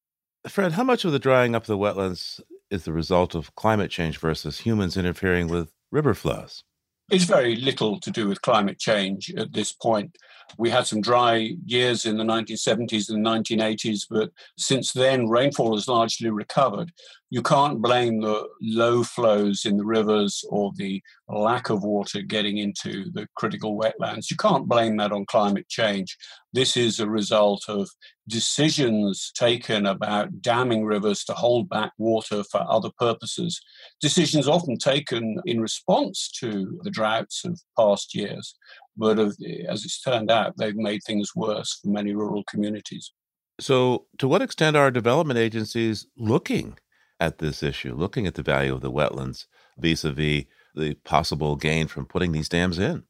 [0.48, 2.40] Fred, how much of the drying up of the wetlands
[2.70, 6.64] is the result of climate change versus humans interfering with river flows?
[7.10, 10.16] It's very little to do with climate change at this point.
[10.58, 15.88] We had some dry years in the 1970s and 1980s, but since then, rainfall has
[15.88, 16.92] largely recovered
[17.32, 22.58] you can't blame the low flows in the rivers or the lack of water getting
[22.58, 24.30] into the critical wetlands.
[24.30, 26.14] You can't blame that on climate change.
[26.52, 27.88] This is a result of
[28.28, 33.58] decisions taken about damming rivers to hold back water for other purposes.
[34.02, 38.54] Decisions often taken in response to the droughts of past years,
[38.96, 43.12] but as it's turned out, they've made things worse for many rural communities.
[43.60, 46.78] So, to what extent are development agencies looking
[47.20, 49.46] at this issue, looking at the value of the wetlands
[49.78, 53.04] vis a vis the possible gain from putting these dams in?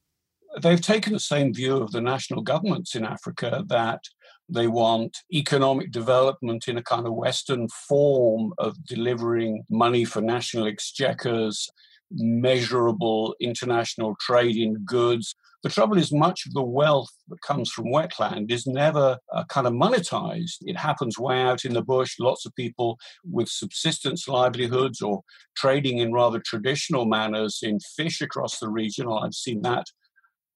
[0.61, 4.03] They've taken the same view of the national governments in Africa that
[4.49, 10.67] they want economic development in a kind of Western form of delivering money for national
[10.67, 11.71] exchequers,
[12.11, 17.87] measurable international trade in goods, the trouble is, much of the wealth that comes from
[17.87, 20.57] wetland is never uh, kind of monetized.
[20.63, 22.17] It happens way out in the bush.
[22.19, 25.23] Lots of people with subsistence livelihoods or
[25.57, 29.07] trading in rather traditional manners in fish across the region.
[29.09, 29.87] I've seen that.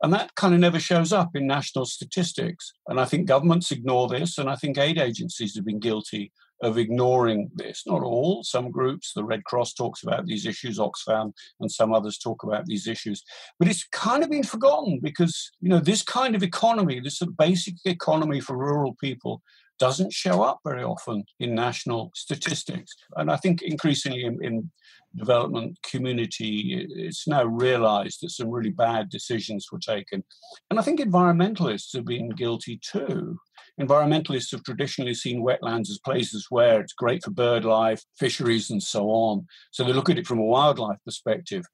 [0.02, 2.72] And that kind of never shows up in national statistics.
[2.88, 6.78] And I think governments ignore this, and I think aid agencies have been guilty of
[6.78, 7.82] ignoring this.
[7.86, 8.06] Not hmm.
[8.06, 12.42] all, some groups, the Red Cross talks about these issues, Oxfam and some others talk
[12.42, 13.22] about these issues.
[13.58, 17.30] But it's kind of been forgotten because, you know, this kind of economy, this sort
[17.30, 19.42] of basic economy for rural people,
[19.78, 22.94] doesn't show up very often in national statistics.
[23.16, 24.70] And I think increasingly in, in
[25.14, 30.24] development community, it's now realized that some really bad decisions were taken.
[30.70, 33.38] And I think environmentalists have been guilty too.
[33.80, 38.82] Environmentalists have traditionally seen wetlands as places where it's great for bird life, fisheries, and
[38.82, 39.46] so on.
[39.70, 41.64] So they look at it from a wildlife perspective.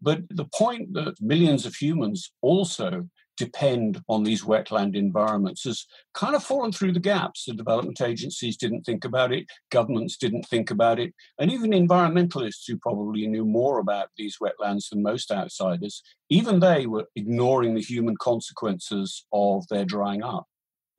[0.00, 6.34] But the point that millions of humans also depend on these wetland environments has kind
[6.34, 7.44] of fallen through the gaps.
[7.44, 12.64] The development agencies didn't think about it, governments didn't think about it, and even environmentalists
[12.66, 17.80] who probably knew more about these wetlands than most outsiders, even they were ignoring the
[17.80, 20.46] human consequences of their drying up.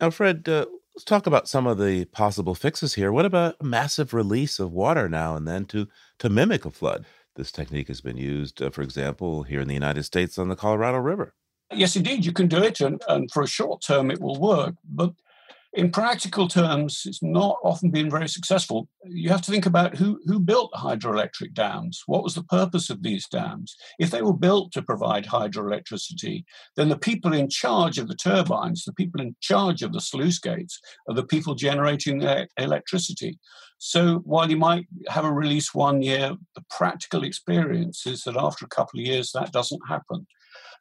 [0.04, 3.14] Now, Fred, uh, let's talk about some of the possible fixes here.
[3.14, 5.88] What about a massive release of water now and then to,
[6.20, 7.06] to mimic a flood?
[7.38, 10.58] This technique has been used, uh, for example, here in the United States on the
[10.58, 11.34] Colorado River.
[11.72, 14.76] Yes, indeed, you can do it, and, and for a short term it will work.
[14.84, 15.14] But
[15.76, 18.88] in practical terms, it's not often been very successful.
[19.06, 22.04] You have to think about who, who built the hydroelectric dams.
[22.06, 23.76] What was the purpose of these dams?
[23.98, 26.44] If they were built to provide hydroelectricity,
[26.76, 30.38] then the people in charge of the turbines, the people in charge of the sluice
[30.38, 33.40] gates, are the people generating the electricity.
[33.80, 38.66] So while you might have a release one year, the practical experience is that after
[38.66, 40.28] a couple of years, that doesn't happen.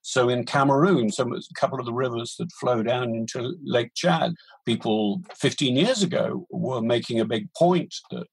[0.02, 4.34] So in Cameroon, some a couple of the rivers that flow down into Lake Chad,
[4.66, 8.26] people 15 years ago were making a big point that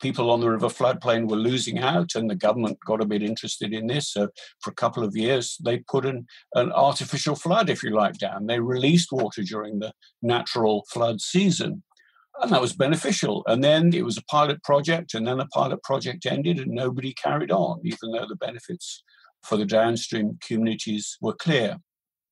[0.00, 3.72] people on the river floodplain were losing out, and the government got a bit interested
[3.72, 4.10] in this.
[4.12, 4.28] So
[4.60, 8.46] for a couple of years, they put an, an artificial flood, if you like, down.
[8.46, 11.82] They released water during the natural flood season.
[12.40, 13.42] And that was beneficial.
[13.46, 17.12] And then it was a pilot project, and then the pilot project ended, and nobody
[17.12, 19.02] carried on, even though the benefits
[19.42, 21.78] for the downstream communities were clear.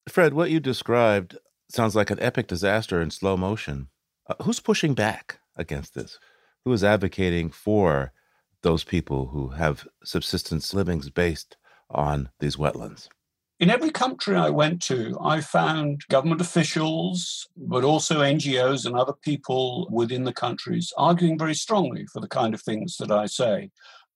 [0.09, 1.37] Fred, what you described
[1.69, 3.89] sounds like an epic disaster in slow motion.
[4.29, 6.19] Uh, who's pushing back against this?
[6.65, 8.13] Who is advocating for
[8.63, 11.57] those people who have subsistence livings based
[11.91, 13.09] on these wetlands?
[13.61, 19.15] In every country I went to, I found government officials, but also NGOs and other
[19.23, 23.71] people within the countries arguing very strongly for the kind of things that I say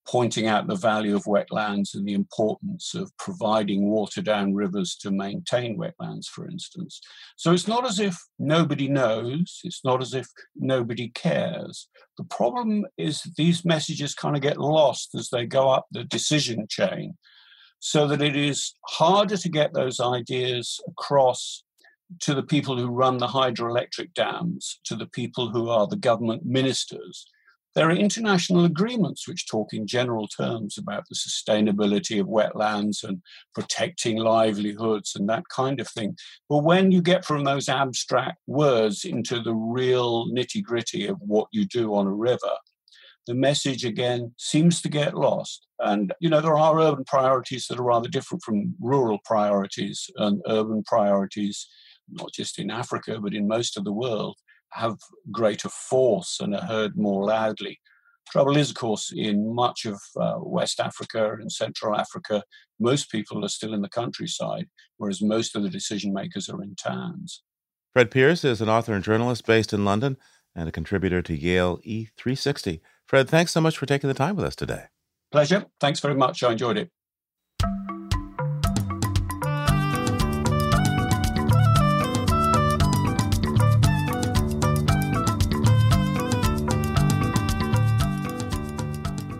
[0.07, 5.11] pointing out the value of wetlands and the importance of providing water down rivers to
[5.11, 6.99] maintain wetlands, for instance.
[7.37, 11.87] So it's not as if nobody knows, it's not as if nobody cares.
[12.17, 16.67] The problem is these messages kind of get lost as they go up the decision
[16.69, 17.17] chain,
[17.79, 21.63] so that it is harder to get those ideas across
[22.19, 26.45] to the people who run the hydroelectric dams, to the people who are the government
[26.45, 27.25] ministers
[27.75, 33.21] there are international agreements which talk in general terms about the sustainability of wetlands and
[33.55, 36.15] protecting livelihoods and that kind of thing.
[36.49, 41.47] But when you get from those abstract words into the real nitty gritty of what
[41.51, 42.51] you do on a river,
[43.25, 45.65] the message again seems to get lost.
[45.79, 50.41] And, you know, there are urban priorities that are rather different from rural priorities and
[50.47, 51.67] urban priorities,
[52.09, 54.37] not just in Africa, but in most of the world
[54.73, 54.97] have
[55.31, 57.79] greater force and are heard more loudly.
[58.31, 62.43] Trouble is, of course, in much of uh, West Africa and Central Africa,
[62.79, 66.75] most people are still in the countryside, whereas most of the decision makers are in
[66.75, 67.43] towns.
[67.91, 70.17] Fred Pearce is an author and journalist based in London
[70.55, 72.79] and a contributor to Yale E360.
[73.05, 74.85] Fred, thanks so much for taking the time with us today.
[75.31, 75.65] Pleasure.
[75.79, 76.43] Thanks very much.
[76.43, 76.89] I enjoyed it.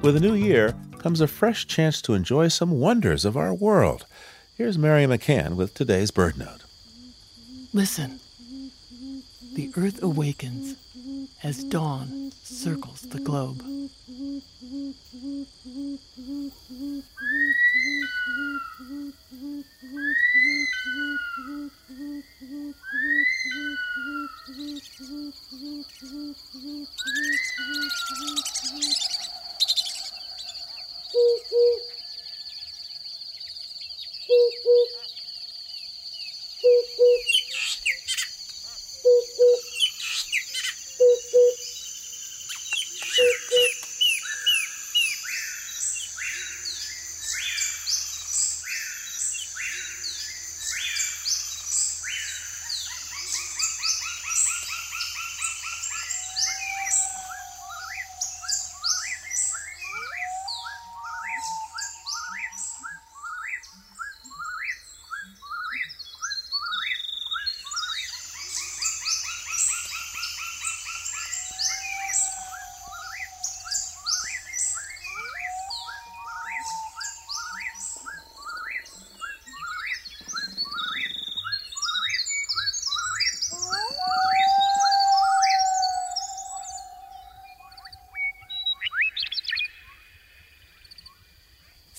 [0.04, 4.06] With a new year comes a fresh chance to enjoy some wonders of our world.
[4.54, 6.66] Here's Mary McCann with today's Bird Note.
[7.72, 8.20] Listen.
[9.54, 10.76] The earth awakens
[11.42, 13.64] as dawn circles the globe.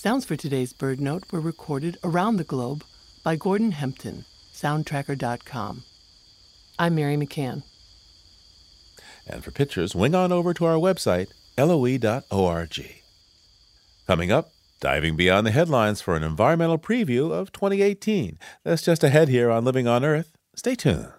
[0.05, 2.83] Sounds for today's bird note were recorded around the globe
[3.23, 5.81] by Gordon Hempton, soundtracker.com.
[6.77, 7.63] I'm Mary McCann.
[9.25, 12.85] And for pictures, wing on over to our website, loe.org.
[14.05, 18.37] Coming up, diving beyond the headlines for an environmental preview of 2018.
[18.63, 20.37] That's just ahead here on Living on Earth.
[20.53, 21.14] Stay tuned.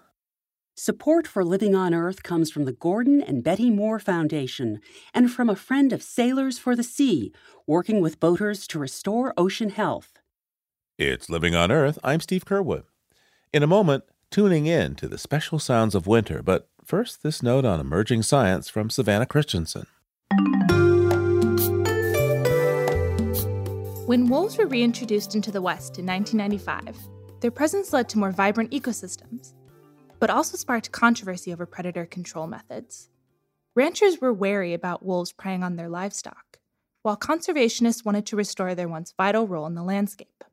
[0.79, 4.79] Support for Living on Earth comes from the Gordon and Betty Moore Foundation
[5.11, 7.33] and from a friend of Sailors for the Sea,
[7.65, 10.19] working with boaters to restore ocean health.
[10.99, 11.97] It's Living on Earth.
[12.03, 12.83] I'm Steve Curwood.
[13.51, 17.65] In a moment, tuning in to the special sounds of winter, but first, this note
[17.65, 19.87] on emerging science from Savannah Christensen.
[24.05, 26.95] When wolves were reintroduced into the West in 1995,
[27.41, 29.53] their presence led to more vibrant ecosystems,
[30.19, 33.09] but also sparked controversy over predator control methods.
[33.75, 36.59] Ranchers were wary about wolves preying on their livestock,
[37.03, 40.43] while conservationists wanted to restore their once vital role in the landscape.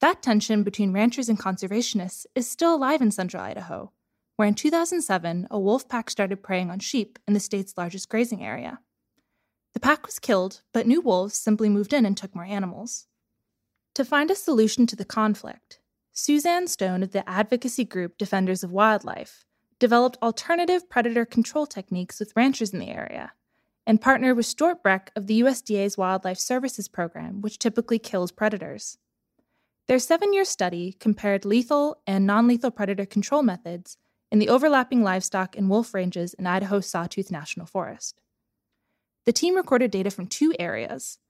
[0.00, 3.92] That tension between ranchers and conservationists is still alive in central Idaho,
[4.36, 8.44] where in 2007 a wolf pack started preying on sheep in the state's largest grazing
[8.44, 8.78] area.
[9.74, 13.06] The pack was killed, but new wolves simply moved in and took more animals.
[13.94, 15.77] To find a solution to the conflict,
[16.20, 19.44] Suzanne Stone of the advocacy group Defenders of Wildlife
[19.78, 23.34] developed alternative predator control techniques with ranchers in the area
[23.86, 28.98] and partnered with Stewart Breck of the USDA's Wildlife Services Program, which typically kills predators.
[29.86, 33.96] Their seven year study compared lethal and non lethal predator control methods
[34.32, 38.20] in the overlapping livestock and wolf ranges in Idaho's Sawtooth National Forest.
[39.24, 41.20] The team recorded data from two areas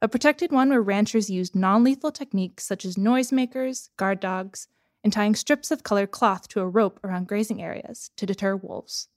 [0.00, 4.68] a protected one where ranchers used non lethal techniques such as noisemakers, guard dogs,
[5.02, 9.08] and tying strips of colored cloth to a rope around grazing areas to deter wolves.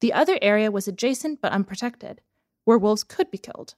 [0.00, 2.20] The other area was adjacent but unprotected,
[2.64, 3.74] where wolves could be killed.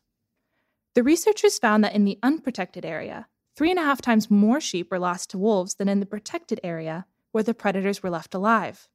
[0.95, 3.27] The researchers found that in the unprotected area,
[3.59, 6.61] Three and a half times more sheep were lost to wolves than in the protected
[6.63, 8.89] area where the predators were left alive.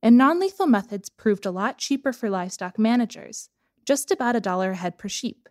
[0.00, 3.50] And non lethal methods proved a lot cheaper for livestock managers,
[3.84, 5.48] just about a dollar a head per sheep,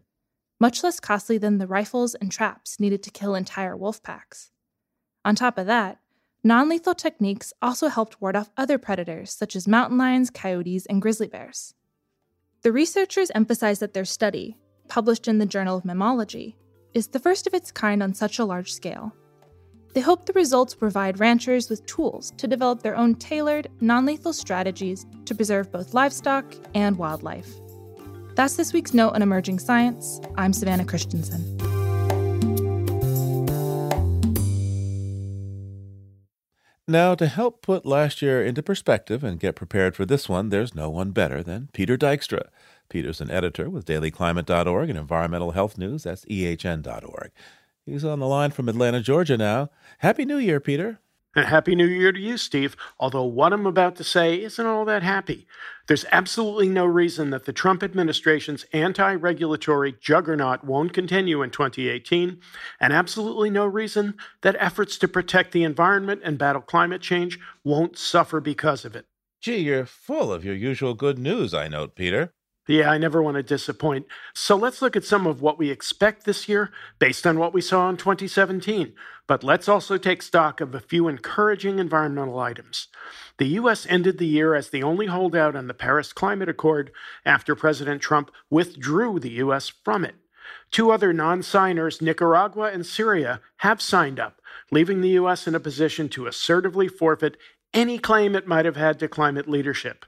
[0.60, 4.52] much less costly than the rifles and traps needed to kill entire wolf packs.
[5.24, 6.00] On top of that,
[6.44, 11.02] non lethal techniques also helped ward off other predators such as mountain lions, coyotes, and
[11.02, 11.74] grizzly bears.
[12.64, 16.56] The researchers emphasized that their study, published in the Journal of Mammalogy,
[16.94, 19.14] is the first of its kind on such a large scale.
[19.94, 24.34] They hope the results provide ranchers with tools to develop their own tailored, non lethal
[24.34, 27.67] strategies to preserve both livestock and wildlife.
[28.38, 30.22] That's this week's Note on Emerging Science.
[30.36, 31.58] I'm Savannah Christensen.
[36.88, 40.76] Now, to help put last year into perspective and get prepared for this one, there's
[40.76, 42.50] no one better than Peter Dykstra.
[42.90, 46.04] Peter's an editor with dailyclimate.org and environmental health news.
[46.04, 47.32] That's ehn.org.
[47.88, 49.72] He's on the line from Atlanta, Georgia now.
[49.98, 51.00] Happy New Year, Peter.
[51.46, 52.76] Happy New Year to you, Steve.
[53.00, 55.48] Although what I'm about to say isn't all that happy.
[55.88, 62.40] There's absolutely no reason that the Trump administration's anti regulatory juggernaut won't continue in 2018,
[62.80, 67.98] and absolutely no reason that efforts to protect the environment and battle climate change won't
[67.98, 69.06] suffer because of it.
[69.40, 72.34] Gee, you're full of your usual good news, I note, Peter.
[72.68, 74.08] Yeah, I never want to disappoint.
[74.34, 77.62] So let's look at some of what we expect this year based on what we
[77.62, 78.94] saw in 2017.
[79.26, 82.90] But let's also take stock of a few encouraging environmental items.
[83.38, 83.88] The U.S.
[83.90, 86.92] ended the year as the only holdout on the Paris Climate Accord
[87.26, 89.70] after President Trump withdrew the U.S.
[89.70, 90.16] from it.
[90.72, 94.42] Two other non signers, Nicaragua and Syria, have signed up,
[94.72, 95.48] leaving the U.S.
[95.48, 97.38] in a position to assertively forfeit
[97.78, 100.04] any claim it might have had to climate leadership.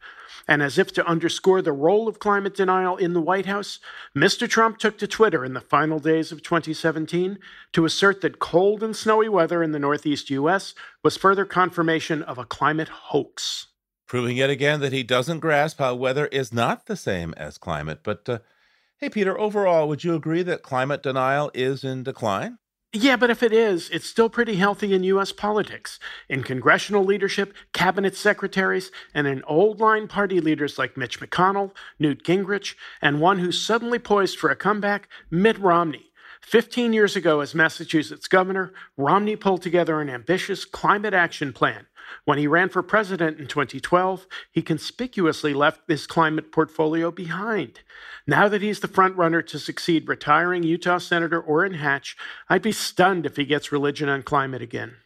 [0.47, 3.79] And as if to underscore the role of climate denial in the White House,
[4.17, 4.49] Mr.
[4.49, 7.37] Trump took to Twitter in the final days of 2017
[7.73, 10.73] to assert that cold and snowy weather in the Northeast U.S.
[11.03, 13.67] was further confirmation of a climate hoax.
[14.07, 17.99] Proving yet again that he doesn't grasp how weather is not the same as climate.
[18.01, 18.39] But, uh,
[18.97, 22.57] hey, Peter, overall, would you agree that climate denial is in decline?
[22.91, 25.31] Yeah, but if it is, it's still pretty healthy in U.S.
[25.31, 31.75] politics, in congressional leadership, cabinet secretaries, and in old line party leaders like Mitch McConnell,
[31.99, 36.08] Newt Gingrich, and one who's suddenly poised for a comeback, Mitt Romney.
[36.41, 41.87] 15 years ago, as Massachusetts governor, Romney pulled together an ambitious climate action plan
[42.25, 47.81] when he ran for president in 2012, he conspicuously left this climate portfolio behind.
[48.27, 52.15] Now that he's the frontrunner to succeed retiring Utah Senator Orrin Hatch,
[52.49, 54.97] I'd be stunned if he gets religion on climate again.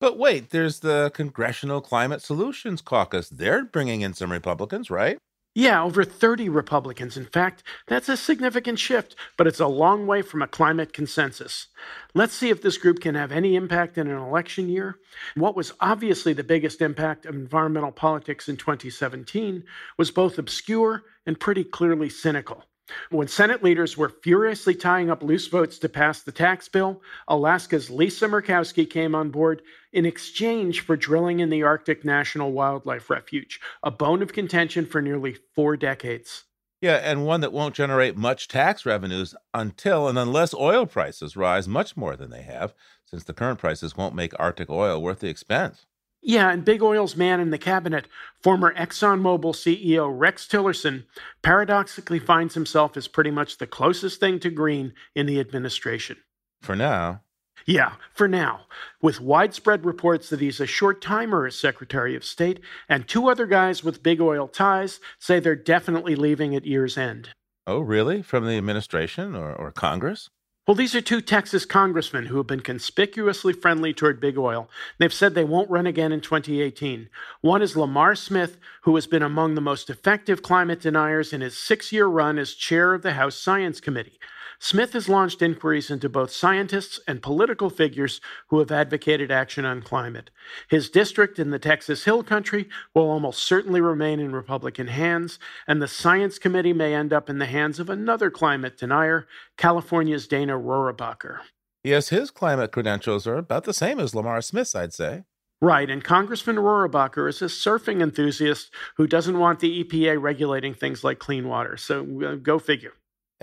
[0.00, 3.28] But wait, there's the Congressional Climate Solutions Caucus.
[3.28, 5.18] They're bringing in some Republicans, right?
[5.56, 7.16] Yeah, over 30 Republicans.
[7.16, 11.68] In fact, that's a significant shift, but it's a long way from a climate consensus.
[12.12, 14.98] Let's see if this group can have any impact in an election year.
[15.36, 19.62] What was obviously the biggest impact of environmental politics in 2017
[19.96, 22.64] was both obscure and pretty clearly cynical.
[23.10, 27.90] When Senate leaders were furiously tying up loose votes to pass the tax bill, Alaska's
[27.90, 29.62] Lisa Murkowski came on board
[29.92, 35.00] in exchange for drilling in the Arctic National Wildlife Refuge, a bone of contention for
[35.00, 36.44] nearly four decades.
[36.82, 41.66] Yeah, and one that won't generate much tax revenues until and unless oil prices rise
[41.66, 42.74] much more than they have,
[43.06, 45.86] since the current prices won't make Arctic oil worth the expense.
[46.26, 48.08] Yeah, and Big Oil's man in the cabinet,
[48.42, 51.04] former ExxonMobil CEO Rex Tillerson,
[51.42, 56.16] paradoxically finds himself as pretty much the closest thing to green in the administration.
[56.62, 57.20] For now.
[57.66, 58.62] Yeah, for now,
[59.02, 63.46] with widespread reports that he's a short timer as Secretary of State, and two other
[63.46, 67.30] guys with big oil ties say they're definitely leaving at year's end.
[67.66, 68.22] Oh, really?
[68.22, 70.30] From the administration or, or Congress?
[70.66, 74.70] Well, these are two Texas congressmen who have been conspicuously friendly toward big oil.
[74.96, 77.10] They've said they won't run again in 2018.
[77.42, 81.54] One is Lamar Smith, who has been among the most effective climate deniers in his
[81.54, 84.18] six year run as chair of the House Science Committee.
[84.64, 89.82] Smith has launched inquiries into both scientists and political figures who have advocated action on
[89.82, 90.30] climate.
[90.70, 95.38] His district in the Texas Hill Country will almost certainly remain in Republican hands,
[95.68, 99.26] and the Science Committee may end up in the hands of another climate denier,
[99.58, 101.40] California's Dana Rohrabacher.
[101.82, 105.24] Yes, his climate credentials are about the same as Lamar Smith's, I'd say.
[105.60, 111.04] Right, and Congressman Rohrabacher is a surfing enthusiast who doesn't want the EPA regulating things
[111.04, 111.76] like clean water.
[111.76, 112.94] So uh, go figure.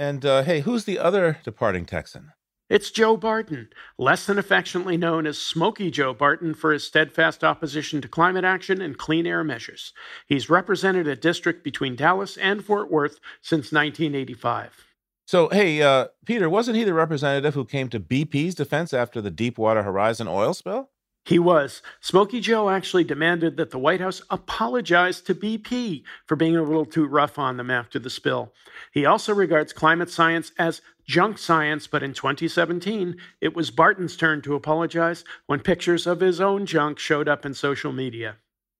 [0.02, 2.32] And uh, hey, who's the other departing Texan?
[2.72, 8.02] It's Joe Barton, less than affectionately known as Smoky Joe Barton for his steadfast opposition
[8.02, 9.93] to climate action and clean air measures.
[10.26, 14.86] He's represented a district between Dallas and Fort Worth since 1985.
[15.28, 19.30] So, hey, uh, Peter, wasn't he the representative who came to BP's defense after the
[19.30, 20.89] Deepwater Horizon oil spill?
[21.24, 21.84] He was.
[21.99, 26.86] Smoky Joe actually demanded that the White House apologize to BP for being a little
[26.86, 28.53] too rough on them after the spill.
[28.91, 34.41] He also regards climate science as junk science, but in 2017, it was Barton's turn
[34.41, 38.38] to apologize when pictures of his own junk showed up in social media.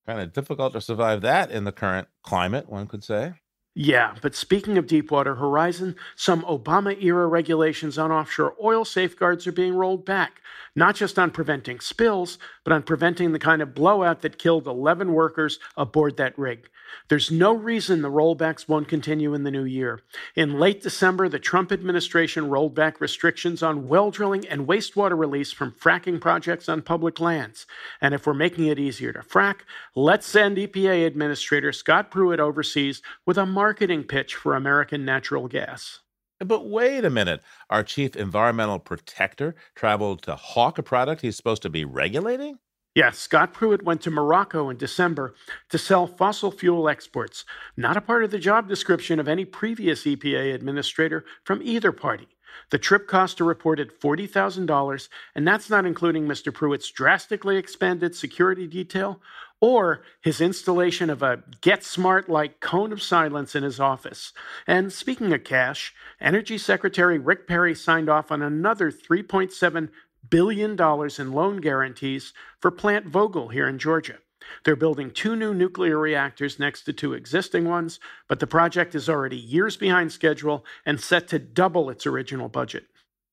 [0.08, 3.34] Kind of difficult to survive that in the current climate, one could say.
[3.74, 9.54] Yeah, but speaking of Deepwater Horizon, some Obama era regulations on offshore oil safeguards are
[9.54, 10.42] being rolled back,
[10.76, 15.14] not just on preventing spills, but on preventing the kind of blowout that killed 11
[15.14, 16.70] workers aboard that rig.
[17.08, 20.02] There's no reason the rollbacks won't continue in the new year.
[20.36, 25.52] In late December, the Trump administration rolled back restrictions on well drilling and wastewater release
[25.52, 27.66] from fracking projects on public lands.
[28.00, 29.62] And if we're making it easier to frack,
[29.96, 36.02] let's send EPA Administrator Scott Pruitt overseas with a marketing pitch for American natural gas.
[36.46, 37.42] But wait a minute.
[37.70, 42.58] Our chief environmental protector traveled to hawk a product he's supposed to be regulating?
[42.96, 45.34] Yes, Scott Pruitt went to Morocco in December
[45.70, 47.46] to sell fossil fuel exports,
[47.78, 52.28] not a part of the job description of any previous EPA administrator from either party.
[52.70, 56.54] The trip cost a reported $40,000, and that's not including Mr.
[56.54, 59.22] Pruitt's drastically expanded security detail
[59.62, 64.34] or his installation of a Get Smart like cone of silence in his office.
[64.68, 69.90] And speaking of cash, Energy Secretary Rick Perry signed off on another 3.7
[70.30, 74.18] billion dollars in loan guarantees for Plant Vogtle here in Georgia.
[74.64, 79.10] They're building two new nuclear reactors next to two existing ones, but the project is
[79.10, 82.86] already years behind schedule and set to double its original budget.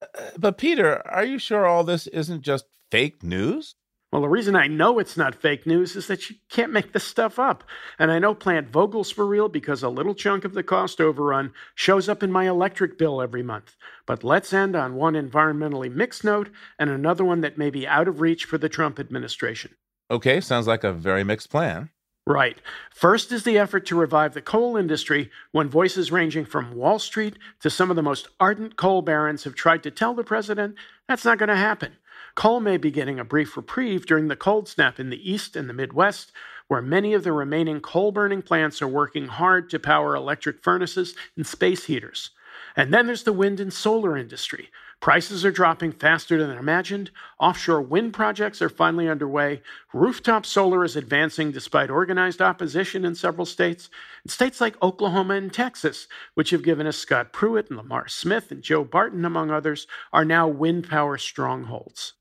[0.03, 3.75] Uh, but, Peter, are you sure all this isn't just fake news?
[4.11, 7.05] Well, the reason I know it's not fake news is that you can't make this
[7.05, 7.63] stuff up.
[7.99, 11.53] And I know Plant Vogtle's for real because a little chunk of the cost overrun
[11.75, 13.77] shows up in my electric bill every month.
[14.07, 16.49] But let's end on one environmentally mixed note
[16.79, 19.75] and another one that may be out of reach for the Trump administration.
[20.11, 21.91] Okay, sounds like a very mixed plan.
[22.27, 22.59] Right.
[22.91, 27.39] First is the effort to revive the coal industry when voices ranging from Wall Street
[27.61, 30.77] to some of the most ardent coal barons have tried to tell the president
[31.09, 31.93] that's not going to happen.
[32.35, 35.69] Coal may be getting a brief reprieve during the cold snap in the East and
[35.69, 36.33] the Midwest,
[36.69, 41.15] where many of the remaining coal burning plants are working hard to power electric furnaces
[41.37, 42.31] and space heaters.
[42.77, 44.71] And then there's the wind and solar industry.
[45.01, 47.13] Prices are dropping faster than imagined.
[47.39, 49.63] Offshore wind projects are finally underway.
[49.93, 53.91] Rooftop solar is advancing despite organized opposition in several states.
[54.25, 58.51] And states like Oklahoma and Texas, which have given us Scott Pruitt and Lamar Smith
[58.51, 62.15] and Joe Barton, among others, are now wind power strongholds.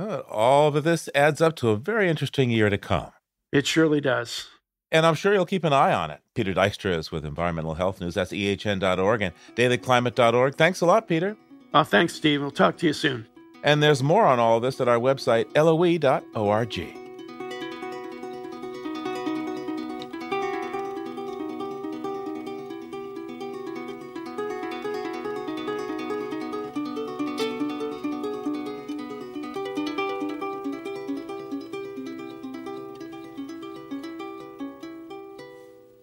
[0.00, 3.10] All of this adds up to a very interesting year to come.
[3.52, 4.48] It surely does.
[4.92, 6.20] And I'm sure you'll keep an eye on it.
[6.34, 8.14] Peter Dykstra is with Environmental Health News.
[8.14, 10.56] That's ehn.org and dailyclimate.org.
[10.56, 11.36] Thanks a lot, Peter.
[11.72, 12.40] Oh, thanks, Steve.
[12.40, 13.26] We'll talk to you soon.
[13.62, 17.09] And there's more on all of this at our website, loe.org.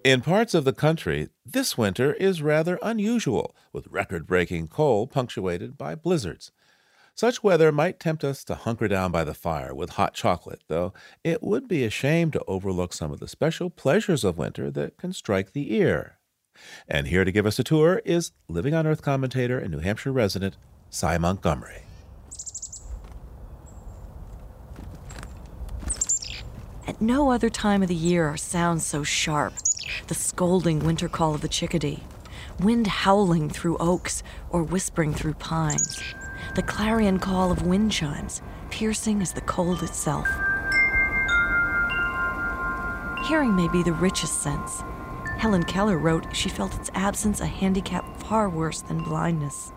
[0.07, 5.77] In parts of the country, this winter is rather unusual, with record breaking cold punctuated
[5.77, 6.53] by blizzards.
[7.13, 10.93] Such weather might tempt us to hunker down by the fire with hot chocolate, though
[11.25, 14.95] it would be a shame to overlook some of the special pleasures of winter that
[14.95, 16.19] can strike the ear.
[16.87, 20.13] And here to give us a tour is Living on Earth commentator and New Hampshire
[20.13, 20.55] resident
[20.89, 21.81] Sy Montgomery.
[26.87, 29.51] At no other time of the year are sounds so sharp
[30.07, 32.03] the scolding winter call of the chickadee,
[32.59, 36.01] wind howling through oaks or whispering through pines,
[36.55, 40.27] the clarion call of wind chimes, piercing as the cold itself.
[43.27, 44.83] Hearing may be the richest sense.
[45.37, 49.71] Helen Keller wrote she felt its absence a handicap far worse than blindness.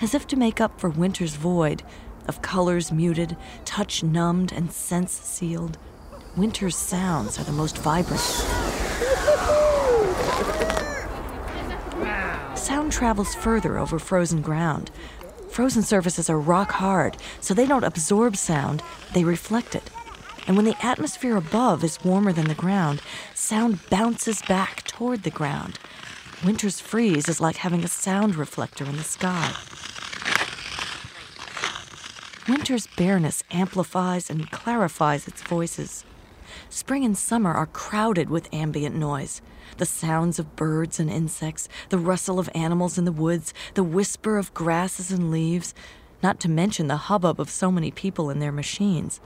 [0.00, 1.82] As if to make up for winter's void,
[2.26, 5.78] of colors muted, touch numbed, and sense sealed,
[6.36, 8.20] winter's sounds are the most vibrant.
[12.54, 14.90] Sound travels further over frozen ground.
[15.50, 18.82] Frozen surfaces are rock hard, so they don't absorb sound,
[19.12, 19.90] they reflect it.
[20.46, 23.02] And when the atmosphere above is warmer than the ground,
[23.34, 25.78] sound bounces back toward the ground.
[26.44, 29.54] Winter's freeze is like having a sound reflector in the sky.
[32.48, 36.04] Winter's bareness amplifies and clarifies its voices.
[36.68, 39.40] Spring and summer are crowded with ambient noise
[39.76, 44.38] the sounds of birds and insects, the rustle of animals in the woods, the whisper
[44.38, 45.74] of grasses and leaves,
[46.22, 49.20] not to mention the hubbub of so many people and their machines.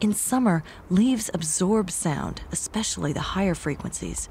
[0.00, 4.28] In summer, leaves absorb sound, especially the higher frequencies.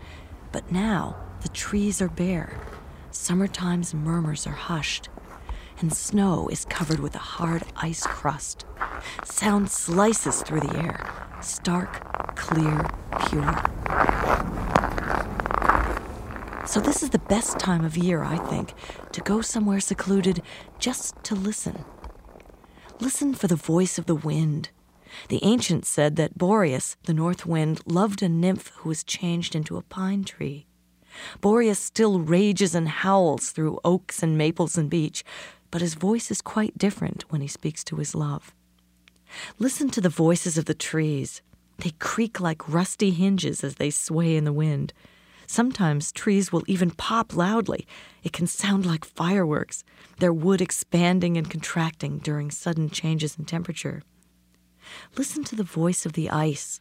[0.52, 2.60] But now, the trees are bare.
[3.12, 5.10] Summertime's murmurs are hushed,
[5.80, 8.66] and snow is covered with a hard ice crust.
[9.26, 11.12] Sound slices through the air,
[11.42, 12.88] stark, clear,
[13.28, 15.13] pure.
[16.66, 18.74] So, this is the best time of year, I think,
[19.12, 20.42] to go somewhere secluded
[20.80, 21.84] just to listen.
[23.00, 24.70] Listen for the voice of the wind.
[25.28, 29.76] The ancients said that Boreas, the north wind, loved a nymph who was changed into
[29.78, 30.66] a pine tree.
[31.42, 35.24] Boreas still rages and howls through oaks and maples and beech,
[35.70, 38.54] but his voice is quite different when he speaks to his love.
[39.60, 41.42] Listen to the voices of the trees.
[41.80, 44.94] They creak like rusty hinges as they sway in the wind.
[45.48, 47.88] Sometimes trees will even pop loudly.
[48.24, 49.84] It can sound like fireworks,
[50.20, 54.02] their wood expanding and contracting during sudden changes in temperature.
[55.18, 56.80] Listen to the voice of the ice.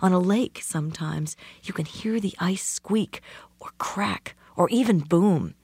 [0.00, 3.20] On a lake, sometimes, you can hear the ice squeak
[3.60, 5.54] or crack or even boom.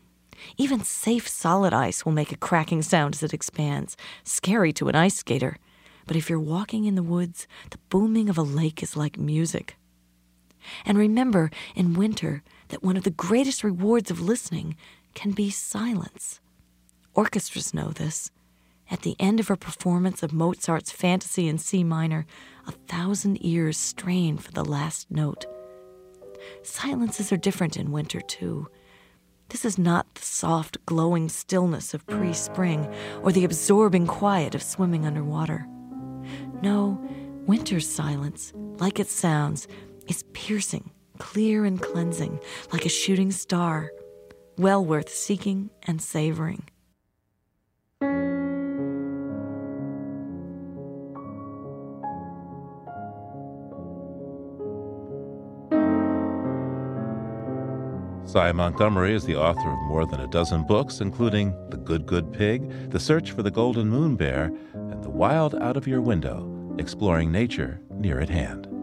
[0.57, 4.95] Even safe solid ice will make a cracking sound as it expands, scary to an
[4.95, 5.57] ice skater.
[6.07, 9.78] But if you're walking in the woods, the booming of a lake is like music.
[10.85, 14.77] And remember in winter that one of the greatest rewards of listening
[15.15, 16.41] can be silence.
[17.15, 18.31] Orchestras know this.
[18.91, 22.27] At the end of a performance of Mozart's Fantasy in C minor,
[22.67, 25.45] a thousand ears strain for the last note.
[26.63, 28.69] Silences are different in winter, too.
[29.51, 32.93] This is not the soft, glowing stillness of pre spring
[33.23, 35.67] or the absorbing quiet of swimming underwater.
[36.63, 37.01] No,
[37.47, 39.67] winter's silence, like it sounds,
[40.09, 42.41] is piercing, clear, and cleansing,
[42.73, 43.93] like a shooting star,
[44.57, 46.65] well worth seeking and savoring.
[58.29, 62.31] Sy Montgomery is the author of more than a dozen books, including The Good Good
[62.31, 66.75] Pig, The Search for the Golden Moon Bear, and The Wild Out of Your Window,
[66.79, 68.78] exploring nature near at hand.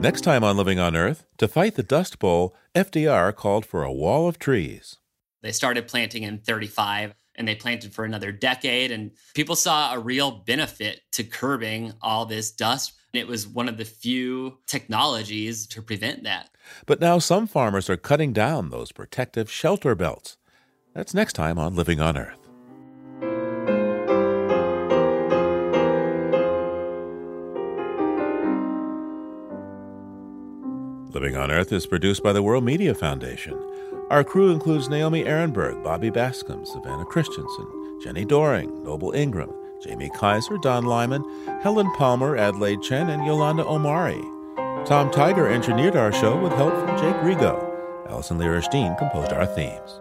[0.00, 3.92] Next time on Living on Earth, to fight the Dust Bowl, FDR called for a
[3.92, 4.98] wall of trees.
[5.42, 8.92] They started planting in 35 and they planted for another decade.
[8.92, 12.92] And people saw a real benefit to curbing all this dust.
[13.12, 16.50] It was one of the few technologies to prevent that.
[16.86, 20.36] But now some farmers are cutting down those protective shelter belts.
[20.94, 22.47] That's next time on Living on Earth.
[31.38, 33.56] On Earth is produced by the World Media Foundation.
[34.10, 37.66] Our crew includes Naomi Arenberg, Bobby Bascomb, Savannah Christensen,
[38.02, 41.22] Jenni Doering, Noble Ingram, Jamie Kaiser, Don Lyman,
[41.62, 44.20] Helen Palmer, Adelaide Chen, and Yolanda Omari.
[44.84, 47.64] Tom Tiger engineered our show with help from Jake Rigo.
[48.08, 50.00] Allison Lirish Dean composed our themes.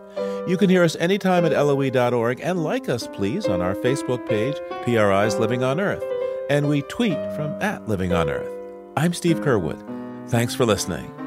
[0.50, 4.56] You can hear us anytime at loe.org and like us, please, on our Facebook page,
[4.84, 6.04] PRI's Living on Earth.
[6.50, 8.52] And we tweet from at Living on Earth.
[8.96, 10.30] I'm Steve Curwood.
[10.30, 11.27] Thanks for listening.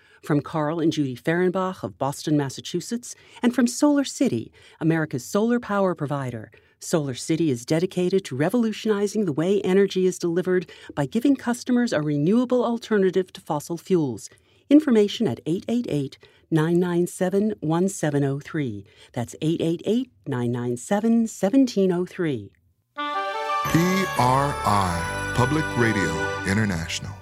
[0.21, 5.95] From Carl and Judy Fehrenbach of Boston, Massachusetts, and from Solar City, America's solar power
[5.95, 6.51] provider.
[6.79, 12.01] Solar City is dedicated to revolutionizing the way energy is delivered by giving customers a
[12.01, 14.29] renewable alternative to fossil fuels.
[14.69, 16.19] Information at 888
[16.51, 18.85] 997 1703.
[19.13, 22.51] That's 888 997 1703.
[23.63, 26.11] PRI, Public Radio
[26.45, 27.20] International.